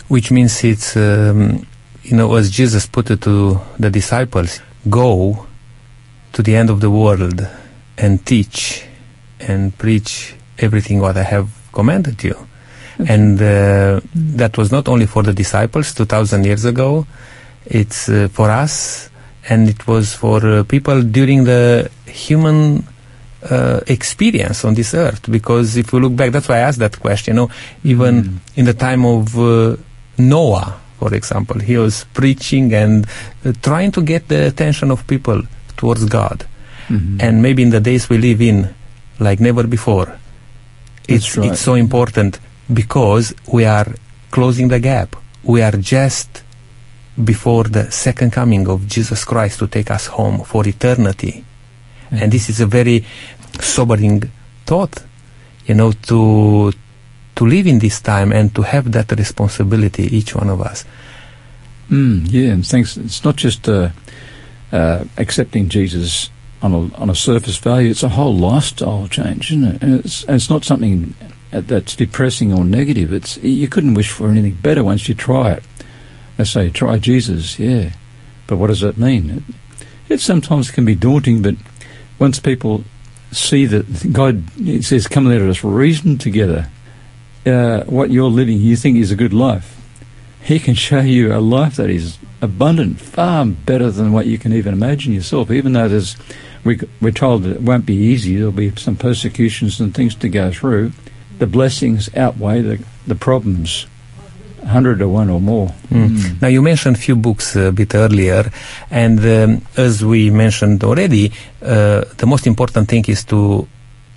Which 0.07 0.31
means 0.31 0.63
it's 0.63 0.95
um, 0.95 1.67
you 2.01 2.15
know 2.15 2.33
as 2.35 2.49
Jesus 2.49 2.87
put 2.87 3.11
it 3.11 3.21
to 3.23 3.59
the 3.77 3.89
disciples, 3.89 4.61
go 4.89 5.47
to 6.31 6.41
the 6.41 6.55
end 6.55 6.69
of 6.69 6.79
the 6.79 6.89
world 6.89 7.45
and 7.97 8.25
teach 8.25 8.85
and 9.39 9.77
preach 9.77 10.33
everything 10.57 11.01
what 11.01 11.17
I 11.17 11.23
have 11.23 11.60
commanded 11.71 12.23
you. 12.23 12.35
And 13.07 13.41
uh, 13.41 13.99
that 14.13 14.57
was 14.57 14.71
not 14.71 14.87
only 14.87 15.05
for 15.07 15.23
the 15.23 15.33
disciples 15.33 15.93
2000 15.93 16.45
years 16.45 16.65
ago, 16.65 17.05
it's 17.65 18.09
uh, 18.09 18.27
for 18.31 18.49
us 18.49 19.09
and 19.49 19.67
it 19.69 19.87
was 19.87 20.13
for 20.13 20.45
uh, 20.45 20.63
people 20.63 21.01
during 21.01 21.45
the 21.45 21.89
human 22.05 22.83
uh, 23.49 23.79
experience 23.87 24.63
on 24.65 24.75
this 24.75 24.93
earth 24.93 25.29
because 25.31 25.77
if 25.77 25.93
we 25.93 25.99
look 25.99 26.15
back 26.15 26.31
that's 26.31 26.47
why 26.47 26.57
i 26.57 26.59
asked 26.59 26.77
that 26.79 26.99
question 26.99 27.33
you 27.35 27.41
know 27.41 27.49
even 27.83 28.23
Mm. 28.23 28.37
in 28.57 28.65
the 28.65 28.73
time 28.73 29.03
of 29.03 29.35
uh, 29.39 29.75
noah 30.19 30.77
for 30.99 31.13
example 31.15 31.57
he 31.59 31.75
was 31.75 32.05
preaching 32.13 32.71
and 32.73 33.07
uh, 33.45 33.51
trying 33.63 33.91
to 33.91 34.01
get 34.03 34.27
the 34.27 34.45
attention 34.45 34.91
of 34.91 35.05
people 35.07 35.41
towards 35.75 36.05
god 36.05 36.45
Mhm. 36.89 37.17
and 37.23 37.41
maybe 37.41 37.63
in 37.63 37.71
the 37.71 37.79
days 37.79 38.09
we 38.09 38.17
live 38.19 38.41
in 38.41 38.69
like 39.19 39.39
never 39.41 39.63
before 39.65 40.07
it's 41.07 41.37
right. 41.37 41.51
it's 41.51 41.61
so 41.61 41.73
important 41.75 42.39
because 42.71 43.33
we 43.51 43.65
are 43.65 43.87
closing 44.29 44.67
the 44.67 44.79
gap 44.79 45.15
we 45.43 45.61
are 45.61 45.71
just 45.71 46.43
before 47.23 47.65
the 47.65 47.91
second 47.91 48.31
coming 48.31 48.67
of 48.67 48.87
Jesus 48.87 49.25
Christ 49.25 49.59
to 49.59 49.67
take 49.67 49.91
us 49.91 50.07
home 50.07 50.43
for 50.43 50.67
eternity 50.67 51.43
and 52.09 52.31
this 52.31 52.49
is 52.49 52.61
a 52.61 52.65
very 52.65 53.05
sobering 53.59 54.23
thought 54.65 55.03
you 55.65 55.75
know 55.75 55.91
to 55.91 56.71
to 57.35 57.45
live 57.45 57.67
in 57.67 57.79
this 57.79 57.99
time 58.01 58.31
and 58.31 58.53
to 58.55 58.61
have 58.61 58.91
that 58.91 59.11
responsibility 59.11 60.03
each 60.15 60.35
one 60.35 60.49
of 60.49 60.61
us 60.61 60.85
Mm, 61.91 62.25
yeah, 62.31 62.53
and 62.53 62.65
thanks. 62.65 62.95
It's 62.95 63.23
not 63.23 63.35
just 63.35 63.67
uh, 63.67 63.89
uh, 64.71 65.03
accepting 65.17 65.67
Jesus 65.67 66.29
on 66.61 66.73
a 66.73 66.95
on 66.95 67.09
a 67.09 67.15
surface 67.15 67.57
value. 67.57 67.89
It's 67.89 68.03
a 68.03 68.09
whole 68.09 68.35
lifestyle 68.35 69.07
change, 69.07 69.51
isn't 69.51 69.63
it? 69.63 69.81
And 69.81 70.05
it's 70.05 70.23
it's 70.27 70.49
not 70.49 70.63
something 70.63 71.15
that's 71.51 71.95
depressing 71.95 72.53
or 72.53 72.63
negative. 72.63 73.11
It's 73.11 73.37
you 73.37 73.67
couldn't 73.67 73.95
wish 73.95 74.09
for 74.09 74.29
anything 74.29 74.53
better 74.53 74.83
once 74.83 75.09
you 75.09 75.15
try 75.15 75.51
it. 75.51 75.63
They 76.37 76.43
say 76.43 76.69
try 76.69 76.97
Jesus, 76.97 77.59
yeah, 77.59 77.91
but 78.47 78.57
what 78.57 78.67
does 78.67 78.81
that 78.81 78.97
mean? 78.97 79.29
It, 79.29 79.43
it 80.13 80.19
sometimes 80.19 80.71
can 80.71 80.85
be 80.85 80.95
daunting, 80.95 81.41
but 81.41 81.55
once 82.19 82.39
people 82.39 82.83
see 83.31 83.65
that 83.65 84.11
God 84.11 84.43
says, 84.83 85.07
"Come, 85.07 85.25
let 85.25 85.41
us 85.41 85.63
reason 85.63 86.17
together." 86.17 86.69
Uh, 87.45 87.83
what 87.85 88.11
you're 88.11 88.29
living, 88.29 88.59
you 88.59 88.75
think 88.75 88.97
is 88.97 89.11
a 89.11 89.15
good 89.15 89.33
life. 89.33 89.81
He 90.43 90.59
can 90.59 90.75
show 90.75 90.99
you 90.99 91.33
a 91.33 91.39
life 91.39 91.75
that 91.77 91.89
is 91.89 92.17
abundant, 92.41 92.99
far 92.99 93.45
better 93.45 93.91
than 93.91 94.11
what 94.11 94.25
you 94.25 94.37
can 94.37 94.53
even 94.53 94.73
imagine 94.73 95.13
yourself. 95.13 95.49
Even 95.51 95.73
though 95.73 95.87
there's, 95.87 96.15
we, 96.63 96.79
we're 97.01 97.11
told 97.11 97.43
that 97.43 97.51
it 97.55 97.61
won't 97.61 97.85
be 97.85 97.95
easy, 97.95 98.35
there'll 98.35 98.51
be 98.51 98.75
some 98.75 98.95
persecutions 98.95 99.79
and 99.79 99.93
things 99.93 100.15
to 100.15 100.29
go 100.29 100.51
through. 100.51 100.91
The 101.39 101.47
blessings 101.47 102.13
outweigh 102.15 102.61
the, 102.61 102.83
the 103.07 103.15
problems, 103.15 103.87
a 104.61 104.67
hundred 104.67 104.99
to 104.99 105.09
one 105.09 105.29
or 105.29 105.41
more. 105.41 105.73
Mm. 105.89 106.41
Now 106.41 106.47
you 106.47 106.61
mentioned 106.61 106.97
a 106.97 106.99
few 106.99 107.15
books 107.15 107.55
a 107.55 107.71
bit 107.71 107.95
earlier, 107.95 108.51
and 108.91 109.19
um, 109.19 109.65
as 109.75 110.05
we 110.05 110.29
mentioned 110.29 110.83
already, 110.83 111.31
uh, 111.61 112.05
the 112.17 112.27
most 112.27 112.45
important 112.45 112.87
thing 112.87 113.05
is 113.07 113.23
to 113.25 113.67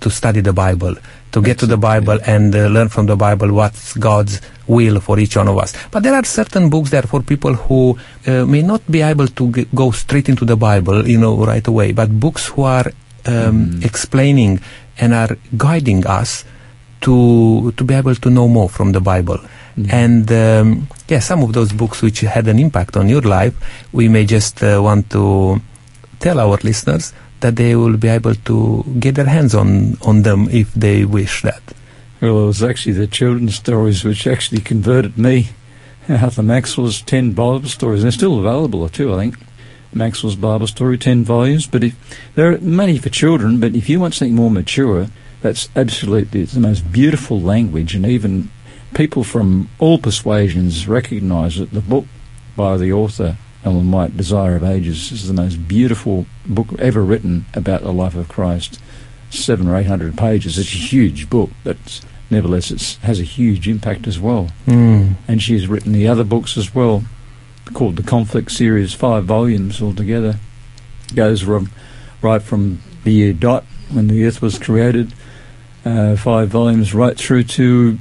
to 0.01 0.09
study 0.11 0.41
the 0.41 0.53
Bible, 0.53 0.95
to 1.35 1.41
get 1.43 1.59
to 1.59 1.67
the 1.67 1.75
Bible 1.75 2.17
and 2.25 2.55
uh, 2.55 2.67
learn 2.67 2.87
from 2.87 3.07
the 3.11 3.17
Bible 3.17 3.51
what's 3.51 3.91
God's 3.99 4.39
will 4.67 5.01
for 5.01 5.19
each 5.19 5.35
one 5.35 5.49
of 5.49 5.57
us. 5.57 5.75
But 5.91 6.03
there 6.03 6.15
are 6.15 6.23
certain 6.23 6.69
books 6.69 6.91
there 6.91 7.03
for 7.03 7.21
people 7.21 7.53
who 7.53 7.99
uh, 8.25 8.45
may 8.45 8.61
not 8.61 8.81
be 8.89 9.01
able 9.01 9.27
to 9.27 9.51
g- 9.51 9.67
go 9.75 9.91
straight 9.91 10.29
into 10.29 10.45
the 10.45 10.55
Bible, 10.55 11.05
you 11.05 11.19
know, 11.19 11.35
right 11.35 11.67
away. 11.67 11.91
But 11.91 12.17
books 12.21 12.47
who 12.47 12.63
are 12.63 12.87
um, 13.25 13.81
explaining 13.83 14.61
and 14.97 15.13
are 15.13 15.35
guiding 15.57 16.07
us 16.07 16.45
to 17.01 17.73
to 17.75 17.83
be 17.83 17.93
able 17.93 18.15
to 18.15 18.29
know 18.29 18.47
more 18.47 18.69
from 18.69 18.93
the 18.93 19.01
Bible. 19.01 19.39
And 19.91 20.31
um, 20.31 20.87
yeah, 21.11 21.19
some 21.19 21.43
of 21.43 21.51
those 21.51 21.73
books 21.73 22.01
which 22.01 22.21
had 22.21 22.47
an 22.47 22.59
impact 22.59 22.95
on 22.95 23.09
your 23.09 23.27
life, 23.27 23.53
we 23.91 24.07
may 24.07 24.23
just 24.23 24.63
uh, 24.63 24.79
want 24.79 25.09
to 25.11 25.59
tell 26.23 26.39
our 26.39 26.55
listeners 26.63 27.11
that 27.41 27.55
they 27.55 27.75
will 27.75 27.97
be 27.97 28.07
able 28.07 28.35
to 28.35 28.83
get 28.99 29.15
their 29.15 29.25
hands 29.25 29.53
on 29.53 29.97
on 30.01 30.23
them 30.23 30.47
if 30.49 30.73
they 30.73 31.05
wish 31.05 31.41
that. 31.41 31.61
Well, 32.21 32.43
it 32.43 32.45
was 32.45 32.63
actually 32.63 32.93
the 32.93 33.07
children's 33.07 33.55
stories 33.55 34.03
which 34.03 34.25
actually 34.25 34.61
converted 34.61 35.17
me. 35.17 35.49
Arthur 36.09 36.43
Maxwell's 36.43 37.01
10 37.01 37.33
Bible 37.33 37.67
stories. 37.67 38.01
They're 38.03 38.11
still 38.11 38.39
available 38.39 38.87
too, 38.89 39.13
I 39.13 39.17
think. 39.17 39.35
Maxwell's 39.93 40.35
Bible 40.35 40.67
Story, 40.67 40.97
10 40.97 41.23
volumes. 41.23 41.67
But 41.67 41.83
if 41.83 41.95
there 42.35 42.51
are 42.51 42.57
many 42.59 42.97
for 42.97 43.09
children, 43.09 43.59
but 43.59 43.75
if 43.75 43.89
you 43.89 43.99
want 43.99 44.13
something 44.13 44.35
more 44.35 44.51
mature, 44.51 45.07
that's 45.41 45.69
absolutely 45.75 46.43
the 46.43 46.59
most 46.59 46.91
beautiful 46.91 47.39
language, 47.39 47.95
and 47.95 48.05
even 48.05 48.49
people 48.93 49.23
from 49.23 49.69
all 49.79 49.97
persuasions 49.97 50.87
recognise 50.87 51.57
that 51.57 51.71
the 51.71 51.81
book 51.81 52.05
by 52.55 52.77
the 52.77 52.91
author, 52.91 53.37
Ellen 53.65 53.91
White, 53.91 54.15
Desire 54.15 54.55
of 54.55 54.63
Ages, 54.63 55.09
This 55.09 55.23
is 55.23 55.27
the 55.27 55.33
most 55.33 55.67
beautiful 55.67 56.27
book 56.45 56.67
ever 56.79 57.03
written 57.03 57.45
about 57.53 57.81
the 57.81 57.91
life 57.91 58.15
of 58.15 58.29
Christ. 58.29 58.79
Seven 59.31 59.67
or 59.67 59.75
eight 59.75 59.87
hundred 59.87 60.17
pages. 60.17 60.57
It's 60.57 60.71
a 60.73 60.77
huge 60.77 61.29
book, 61.29 61.49
but 61.63 61.77
nevertheless, 62.29 62.69
it 62.71 62.97
has 63.01 63.19
a 63.19 63.23
huge 63.23 63.67
impact 63.67 64.07
as 64.07 64.19
well 64.19 64.49
Mm. 64.67 65.15
and 65.27 65.41
she's 65.41 65.67
written 65.67 65.91
the 65.91 66.07
other 66.07 66.23
books 66.23 66.57
as 66.57 66.73
well, 66.75 67.03
called 67.73 67.95
the 67.95 68.03
Conflict 68.03 68.51
series, 68.51 68.93
five 68.93 69.25
volumes 69.25 69.81
altogether. 69.81 70.37
It 71.09 71.15
Goes 71.15 71.41
from 71.41 71.71
right 72.21 72.41
from 72.41 72.79
the 73.03 73.11
year 73.11 73.33
dot 73.33 73.65
when 73.91 74.07
the 74.07 74.23
Earth 74.25 74.41
was 74.41 74.57
created, 74.59 75.13
uh, 75.83 76.15
five 76.15 76.49
volumes 76.49 76.93
right 76.93 77.17
through 77.17 77.43
to 77.43 77.97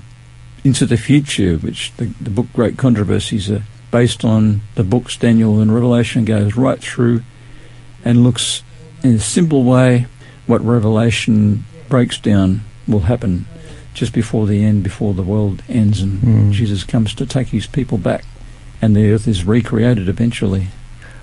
into 0.63 0.87
the 0.87 0.97
future, 0.97 1.57
which 1.57 1.93
the, 1.97 2.07
the 2.21 2.31
book 2.31 2.47
Great 2.55 2.77
Controversies 2.79 3.51
are 3.51 3.63
based 3.95 4.25
on 4.25 4.61
the 4.75 4.83
books 4.83 5.17
Daniel 5.17 5.61
and 5.61 5.73
Revelation. 5.73 6.25
Goes 6.25 6.57
right 6.57 6.81
through 6.81 7.23
and 8.05 8.25
looks 8.25 8.65
in 9.05 9.15
a 9.15 9.19
simple 9.21 9.63
way 9.63 10.07
what 10.49 10.61
Revelation 10.65 11.65
breaks 11.89 12.19
down 12.19 12.63
will 12.89 13.07
happen 13.13 13.47
just 13.95 14.13
before 14.13 14.49
the 14.49 14.65
end, 14.65 14.83
before 14.83 15.15
the 15.15 15.23
world 15.23 15.63
ends, 15.69 16.03
and 16.03 16.13
Mm. 16.21 16.51
Jesus 16.51 16.83
comes 16.83 17.15
to 17.15 17.25
take 17.25 17.49
his 17.59 17.67
people 17.69 17.97
back, 18.11 18.25
and 18.83 18.97
the 18.97 19.13
earth 19.13 19.29
is 19.29 19.45
recreated 19.47 20.09
eventually. 20.09 20.65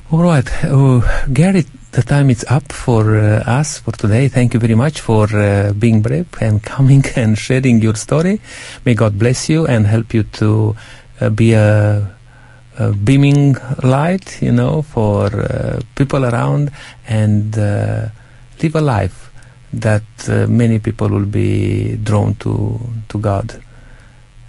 All 0.09 0.23
right, 0.23 0.47
oh, 0.63 1.03
Gary, 1.33 1.65
the 1.91 2.03
time 2.03 2.29
is 2.29 2.45
up 2.57 2.71
for 2.71 3.01
uh, 3.19 3.59
us 3.59 3.79
for 3.79 3.91
today. 3.91 4.29
Thank 4.29 4.53
you 4.53 4.61
very 4.61 4.75
much 4.75 5.01
for 5.01 5.27
uh, 5.27 5.73
being 5.73 6.01
brave 6.01 6.29
and 6.39 6.63
coming 6.75 7.03
and 7.17 7.37
sharing 7.37 7.81
your 7.81 7.95
story. 7.95 8.39
May 8.85 8.93
God 8.93 9.19
bless 9.19 9.49
you 9.49 9.67
and 9.67 9.87
help 9.87 10.13
you 10.13 10.23
to 10.39 10.75
uh, 11.19 11.29
be 11.29 11.51
a, 11.51 12.15
beaming 12.89 13.55
light, 13.83 14.41
you 14.41 14.51
know, 14.51 14.81
for 14.81 15.27
uh, 15.27 15.79
people 15.95 16.25
around 16.25 16.71
and 17.07 17.57
uh, 17.57 18.07
live 18.61 18.75
a 18.75 18.81
life 18.81 19.31
that 19.73 20.03
uh, 20.27 20.47
many 20.47 20.79
people 20.79 21.09
will 21.09 21.25
be 21.25 21.97
drawn 21.97 22.35
to 22.35 22.79
to 23.09 23.19
God. 23.19 23.61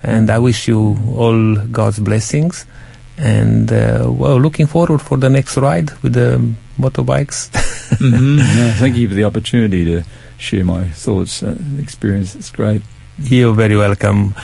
And 0.02 0.30
I 0.30 0.38
wish 0.38 0.66
you 0.66 0.98
all 1.16 1.54
God's 1.70 2.00
blessings 2.00 2.66
and 3.18 3.70
uh, 3.72 4.06
well, 4.08 4.38
looking 4.40 4.66
forward 4.66 5.00
for 5.00 5.16
the 5.16 5.28
next 5.28 5.56
ride 5.56 5.90
with 6.02 6.14
the 6.14 6.40
motorbikes. 6.78 7.50
mm-hmm. 7.98 8.38
yeah, 8.38 8.72
thank 8.74 8.96
you 8.96 9.08
for 9.08 9.14
the 9.14 9.24
opportunity 9.24 9.84
to 9.84 10.02
share 10.38 10.64
my 10.64 10.88
thoughts, 10.88 11.42
uh, 11.42 11.56
experience. 11.78 12.34
It's 12.34 12.50
great. 12.50 12.82
You're 13.18 13.54
very 13.54 13.76
welcome. 13.76 14.34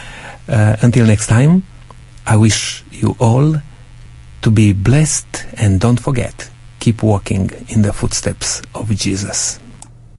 Until 0.47 1.07
next 1.07 1.27
time, 1.27 1.63
I 2.27 2.37
wish 2.37 2.85
you 2.91 3.17
all 3.19 3.57
to 4.43 4.51
be 4.51 4.73
blessed 4.73 5.47
and 5.57 5.81
don't 5.81 6.01
forget, 6.01 6.51
keep 6.81 7.03
walking 7.03 7.51
in 7.69 7.83
the 7.83 7.93
footsteps 7.93 8.63
of 8.75 8.91
Jesus. 8.91 9.59